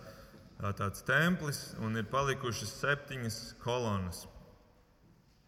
tāds 0.80 1.04
templis 1.06 1.74
un 1.84 1.99
ir 1.99 2.08
palikušas 2.10 2.72
septiņas 2.80 3.41
kolonas. 3.66 4.24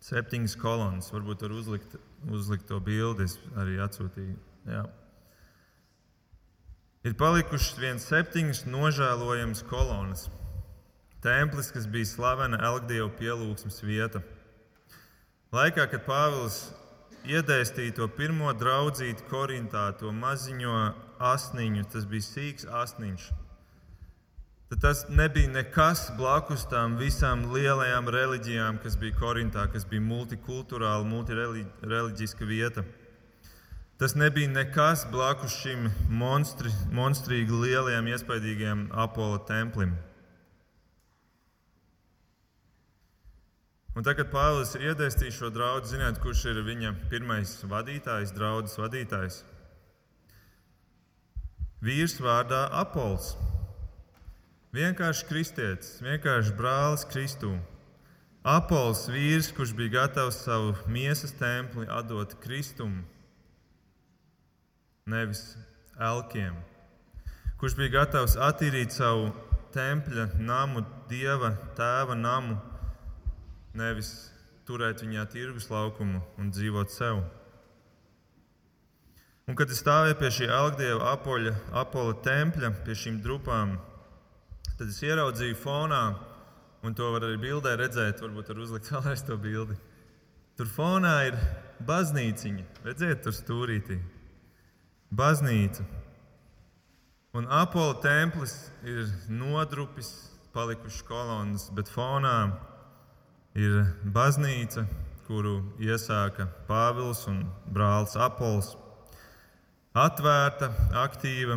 Septiņas 0.04 0.60
kolonas. 0.62 1.10
Varbūt 1.14 1.48
var 1.48 1.56
uzlikt, 1.56 1.96
uzlikt 2.28 2.68
to 2.70 2.82
bildi, 2.84 3.30
es 3.30 3.40
arī 3.56 3.80
atsūtīju. 3.86 4.38
Jā 4.68 4.86
ir 7.06 7.14
palikušas 7.20 7.78
viens 7.78 8.08
septiņas 8.10 8.64
nožēlojamas 8.66 9.62
kolonas. 9.70 10.26
Templis, 11.26 11.72
kas 11.74 11.88
bija 11.90 12.06
slavena 12.06 12.60
Elgdievu 12.68 13.10
pielūgsmes 13.18 13.80
vieta. 13.82 14.20
Laikā, 15.56 15.88
kad 15.90 16.04
Pāvils 16.06 16.60
iedēstīja 17.26 17.96
to 17.98 18.06
pirmo 18.14 18.52
draudzīti 18.54 19.26
Korintā, 19.32 19.88
to 19.98 20.14
maziņo 20.14 20.76
asniņu, 21.34 21.88
tas 21.90 22.06
bija 22.12 22.28
sīks 22.28 22.70
asniņš. 22.84 23.26
Tad 24.70 24.82
tas 24.82 25.04
nebija 25.10 25.50
nekas 25.50 26.12
blakus 26.18 26.68
tām 26.70 27.00
visām 27.02 27.48
lielajām 27.54 28.10
reliģijām, 28.14 28.80
kas 28.86 28.98
bija 29.02 29.18
Korintā, 29.18 29.66
kas 29.74 29.86
bija 29.90 30.06
multikulturāla, 30.06 31.06
multireliģiska 31.10 32.46
vieta. 32.50 32.86
Tas 33.98 34.14
nebija 34.14 34.54
nekas 34.54 35.06
blakus 35.10 35.58
šim 35.62 35.90
monstri, 36.22 36.74
monstrīgi 36.94 37.66
lielajam, 37.66 38.14
iespaidīgajam 38.14 38.92
Apollo 39.06 39.46
templim. 39.50 39.96
Un 43.96 44.04
tagad 44.04 44.28
Pāvils 44.28 44.74
ir 44.76 44.90
iedēstījis 44.90 45.38
šo 45.40 45.50
draugu. 45.56 45.88
Ziniet, 45.88 46.20
kurš 46.24 46.42
ir 46.52 46.60
viņa 46.68 46.92
pirmais 47.12 47.54
vadītājs, 47.72 48.34
draugs 48.36 48.76
vadītājs? 48.82 49.40
Vīrs 51.86 52.18
vārdā 52.20 52.66
Apols. 52.76 53.34
Vienkārši 54.76 55.28
kristietis, 55.30 55.96
vienkārši 56.04 56.54
brālis 56.60 57.08
Kristū. 57.08 57.54
Apols 58.44 59.06
vīrs, 59.08 59.54
kurš 59.56 59.72
bija 59.78 60.02
gatavs 60.02 60.44
savu 60.44 60.76
miesas 60.92 61.32
templi 61.40 61.88
atdot 61.88 62.36
Kristumu 62.44 63.06
nevis 65.06 65.56
elkiem, 66.02 66.56
kurš 67.62 67.76
bija 67.78 67.92
gatavs 68.00 68.34
attīrīt 68.42 68.90
savu 68.90 69.28
tempļa 69.76 70.32
namu, 70.42 70.82
dieva 71.12 71.52
tēva 71.78 72.16
namu, 72.18 72.56
nevis 73.78 74.12
turēt 74.66 75.04
viņā 75.04 75.26
tirgus 75.32 75.70
laukumu 75.70 76.22
un 76.42 76.52
dzīvot 76.54 76.94
sev. 76.94 77.22
Un, 79.46 79.54
kad 79.54 79.70
es 79.70 79.84
stāvēju 79.84 80.18
pie 80.18 80.32
šī 80.34 80.48
augdieva 80.50 81.12
apoļa, 81.12 81.54
apola 81.78 82.16
tempļa, 82.26 82.72
pie 82.86 82.96
šīm 82.98 83.20
drupām, 83.22 83.76
tad 84.72 84.88
es 84.90 85.04
ieraudzīju 85.06 85.60
fonā, 85.62 86.02
un 86.86 86.98
to 86.98 87.12
var 87.14 87.28
arī 87.28 87.38
bildē 87.44 87.76
redzēt, 87.78 88.24
varbūt 88.26 88.50
var 88.52 88.64
uzlikt 88.64 88.90
vēlreiz 88.90 89.22
to 89.28 89.38
bildi. 89.42 89.78
Tur 90.58 90.72
fonā 90.72 91.14
ir 91.28 91.38
baznīciņa, 91.86 92.66
redziet, 92.88 93.22
tur 93.22 93.36
stūrītī 93.38 94.00
baznīca. 95.14 95.86
Un 97.36 97.50
Apola 97.52 98.00
templis 98.02 98.56
ir 98.88 99.04
nodrupis, 99.30 100.14
palikušas 100.56 101.04
kolonas, 101.06 101.68
bet 101.76 101.92
fonā 101.92 102.38
ir 102.48 102.75
baznīca, 103.56 104.84
kuru 105.28 105.62
iesāka 105.80 106.50
Pāvils 106.68 107.22
un 107.32 107.46
brālis 107.72 108.16
Apols. 108.20 108.76
Atvērta, 109.96 110.74
aktīva. 111.00 111.56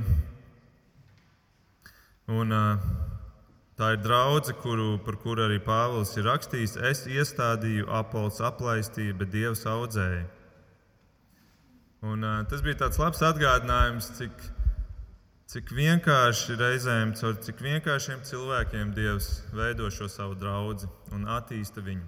Un, 2.30 2.54
tā 3.74 3.88
ir 3.96 4.02
draudzene, 4.04 4.54
kuru, 4.62 4.98
par 5.02 5.18
kuru 5.18 5.48
arī 5.48 5.58
Pāvils 5.58 6.14
ir 6.16 6.28
rakstījis. 6.30 6.76
Es 6.86 7.02
iestādīju, 7.10 7.88
Apols 7.90 8.38
aplaistīja, 8.46 9.16
bet 9.18 9.34
Dievs 9.34 9.66
audzēja. 9.66 10.22
Un, 12.06 12.22
tas 12.46 12.62
bija 12.62 12.84
tāds 12.84 13.02
labs 13.02 13.24
atgādinājums, 13.26 14.12
cik, 14.20 14.46
cik 15.48 15.70
vienkārši 15.72 16.58
reizēm, 16.60 17.14
caur 17.16 17.38
cik 17.44 17.62
vienkāršiem 17.64 18.20
cilvēkiem 18.28 18.90
Dievs 18.96 19.28
veido 19.56 19.88
šo 19.88 20.08
savu 20.12 20.36
draugu 20.36 20.88
un 21.16 21.24
attīsta 21.24 21.80
viņu. 21.84 22.04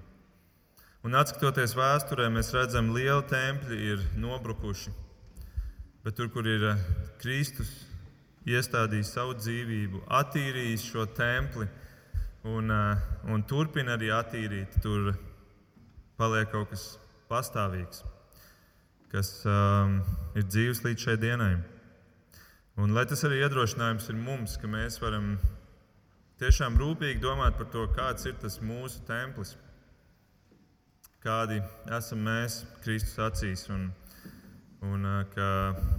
Un 1.08 1.16
atskatoties 1.16 1.72
vēsturē, 1.78 2.28
mēs 2.28 2.52
redzam, 2.52 2.90
ka 2.92 2.98
lieli 2.98 3.24
tempļi 3.30 3.80
ir 3.94 4.04
nobrukuši. 4.20 4.92
Bet 6.04 6.18
tur, 6.20 6.28
kur 6.32 6.44
ir 6.44 6.66
Kristus 7.20 7.72
iestādījis 8.44 9.14
savu 9.16 9.34
dzīvību, 9.40 10.04
attīrījis 10.20 10.86
šo 10.92 11.08
templi 11.16 11.66
un, 12.44 12.68
un 13.24 13.44
turpina 13.48 13.96
arī 13.96 14.12
attīrīt, 14.12 14.80
tur 14.84 15.14
paliek 16.20 16.52
kaut 16.52 16.72
kas 16.74 16.88
pastāvīgs 17.32 18.04
kas 19.10 19.40
um, 19.42 19.98
ir 20.38 20.46
dzīves 20.46 20.84
līdz 20.84 21.06
šai 21.06 21.16
dienai. 21.18 21.54
Un 22.78 22.94
lai 22.94 23.02
tas 23.10 23.24
arī 23.26 23.40
iedrošinājums 23.42 24.06
ir 24.12 24.18
mums, 24.20 24.54
ka 24.60 24.68
mēs 24.70 25.00
varam 25.02 25.32
tiešām 26.38 26.78
rūpīgi 26.78 27.20
domāt 27.22 27.58
par 27.58 27.66
to, 27.72 27.86
kāds 27.96 28.28
ir 28.30 28.36
tas 28.40 28.60
mūsu 28.62 29.02
templis, 29.08 29.56
kādi 31.24 31.58
esam 31.98 32.22
mēs 32.24 32.62
Kristus 32.84 33.18
acīs, 33.26 33.66
un, 33.74 33.88
un 34.86 35.08
ka 35.34 35.48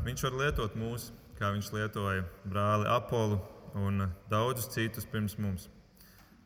Viņš 0.08 0.24
var 0.30 0.38
lietot 0.46 0.78
mūs, 0.80 1.12
kā 1.38 1.52
Viņš 1.54 1.74
lietoja 1.76 2.24
brāli 2.46 2.88
Apolu 2.90 3.42
un 3.78 4.08
daudzus 4.32 4.72
citus 4.74 5.06
pirms 5.06 5.38
mums. 5.38 5.68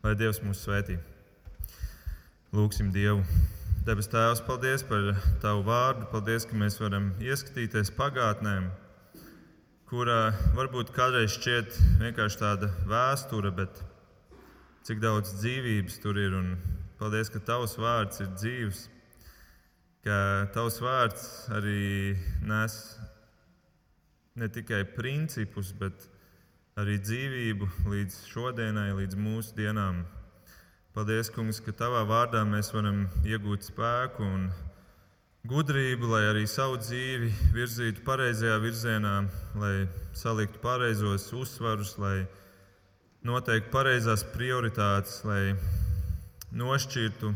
Lai 0.02 0.14
Dievs 0.18 0.42
mūs 0.44 0.60
svētī. 0.66 0.98
Lūksim 2.54 2.90
Dievu. 2.94 3.22
Debes 3.86 4.10
Tēvs, 4.10 4.42
paldies 4.46 4.82
par 4.86 5.14
Tavu 5.42 5.64
vārdu. 5.66 6.06
Paldies, 6.10 6.44
ka 6.46 6.58
mēs 6.58 6.76
varam 6.82 7.12
ieskatīties 7.22 7.92
pagātnē, 7.96 8.56
kura 9.86 10.32
varbūt 10.56 10.88
kādreiz 10.90 11.36
šķiet 11.36 11.76
vienkārši 12.00 12.40
tāda 12.40 12.68
vēsture, 12.90 13.52
bet 13.54 13.78
cik 14.86 14.98
daudz 14.98 15.36
dzīvības 15.38 16.00
tur 16.02 16.18
ir. 16.18 16.34
Un 16.34 16.56
paldies, 16.98 17.30
ka 17.30 17.38
Tavs 17.38 17.76
vārds 17.78 18.18
ir 18.24 18.32
dzīves, 18.34 18.80
ka 20.02 20.18
Tavs 20.56 20.80
vārds 20.82 21.28
arī 21.54 22.16
nes 22.42 22.74
ne 24.34 24.50
tikai 24.50 24.82
principus, 24.96 25.70
bet 25.70 26.08
arī 26.82 26.98
dzīvību 26.98 27.70
līdz 27.86 28.20
šodienai, 28.32 28.90
līdz 28.98 29.14
mūsu 29.22 29.54
dienām. 29.54 30.02
Paldies, 30.98 31.30
Kungs, 31.30 31.62
ka 31.62 31.70
Tavā 31.70 32.02
vārdā 32.10 32.42
mēs 32.42 32.72
varam 32.74 33.04
iegūt 33.22 33.70
spēku 33.70 34.26
un 34.26 34.50
gudrību, 35.50 36.08
lai 36.10 36.22
arī 36.30 36.46
savu 36.50 36.80
dzīvi 36.82 37.30
virzītu 37.54 38.02
pareizajā 38.06 38.56
virzienā, 38.62 39.14
lai 39.58 39.74
saliktu 40.16 40.60
pareizos 40.62 41.28
uzsvarus, 41.36 41.94
lai 42.02 42.26
noteiktu 43.26 43.70
pareizās 43.74 44.26
prioritātes, 44.34 45.22
lai 45.28 45.54
nošķirtu 46.52 47.32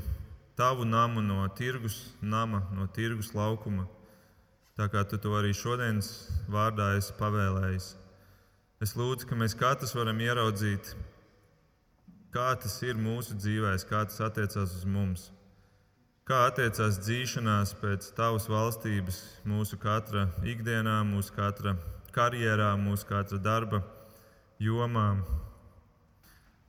tavu 0.58 0.84
namu 0.84 1.22
no 1.24 1.46
tirgus 1.56 2.02
nama, 2.20 2.66
no 2.74 2.90
tirgus 2.90 3.34
laukuma 3.34 3.88
tā 4.80 4.86
kā 4.88 5.02
tu 5.04 5.18
to 5.20 5.34
arī 5.36 5.50
šodienas 5.52 6.08
vārdā 6.48 6.94
esi 6.96 7.12
pavēlējis. 7.18 7.88
Es 8.80 8.94
lūdzu, 8.96 9.26
ka 9.28 9.36
mēs 9.36 9.52
katrs 9.58 9.92
varam 9.92 10.22
ieraudzīt, 10.24 10.94
kā 12.32 12.46
tas 12.62 12.78
ir 12.86 12.96
mūsu 12.96 13.36
dzīvēm, 13.36 13.76
kā 13.90 14.06
tas 14.08 14.22
attiecās 14.24 14.78
uz 14.78 14.86
mums. 14.88 15.26
Kā 16.28 16.40
attiecās 16.48 16.98
dzīšanās 17.02 17.74
pēc 17.80 18.10
tavas 18.16 18.48
valstības, 18.50 19.20
mūsu 19.48 19.78
katra 19.80 20.26
ikdienā, 20.46 21.00
mūsu 21.08 21.34
katra 21.36 21.76
karjerā, 22.14 22.74
mūsu 22.78 23.08
katra 23.08 23.38
darba 23.42 23.82
jomā. 24.62 25.08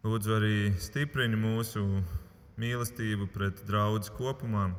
Lūdzu, 0.06 0.38
arī 0.38 0.56
stiprini 0.82 1.38
mūsu 1.38 1.84
mīlestību 2.62 3.28
pret 3.36 3.62
draugu 3.68 4.16
kopumā 4.18 4.70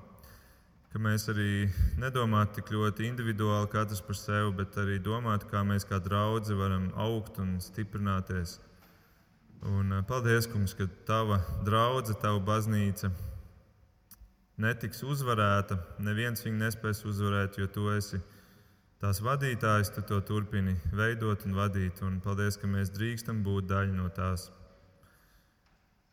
ka 0.93 1.01
mēs 1.01 1.25
arī 1.33 1.71
nedomātu 2.01 2.59
tik 2.59 2.71
ļoti 2.75 3.07
individuāli 3.09 3.71
katrs 3.73 4.03
par 4.05 4.17
sevi, 4.19 4.51
bet 4.59 4.77
arī 4.77 4.99
domātu, 5.01 5.49
kā 5.49 5.63
mēs 5.65 5.87
kā 5.89 5.97
draugi 6.05 6.57
varam 6.59 6.91
augt 7.01 7.41
un 7.41 7.55
stiprināties. 7.65 8.59
Un, 9.65 9.95
paldies, 10.09 10.49
Kungs, 10.53 10.75
ka 10.77 10.85
tava 11.09 11.39
draudzene, 11.65 12.19
tava 12.21 12.43
baznīca 12.45 13.09
netiks 14.61 15.03
uzvarēta. 15.07 15.79
Neviens 16.03 16.45
viņu 16.45 16.61
nespēs 16.61 17.05
uzvarēt, 17.09 17.59
jo 17.61 17.69
tu 17.73 17.89
esi 17.95 18.21
tās 19.03 19.23
vadītājs, 19.25 19.93
tu 19.95 20.05
to 20.07 20.21
turpini 20.21 20.77
veidot 20.93 21.47
un 21.47 21.57
vadīt. 21.59 22.03
Un 22.07 22.21
paldies, 22.25 22.59
ka 22.61 22.71
mēs 22.71 22.93
drīkstam 22.95 23.43
būt 23.47 23.71
daļa 23.73 23.97
no 23.97 24.09
tās. 24.15 24.51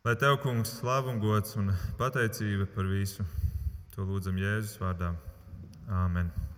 Lai 0.07 0.15
tev, 0.15 0.39
Kungs, 0.43 0.77
slavu 0.79 1.11
un 1.13 1.19
gods 1.19 1.57
un 1.59 1.73
pateicība 1.99 2.69
par 2.75 2.87
visu. 2.87 3.27
To 3.95 4.07
lūdzam 4.07 4.39
Jēzus 4.39 4.79
vārdā. 4.79 5.11
Āmen! 5.89 6.48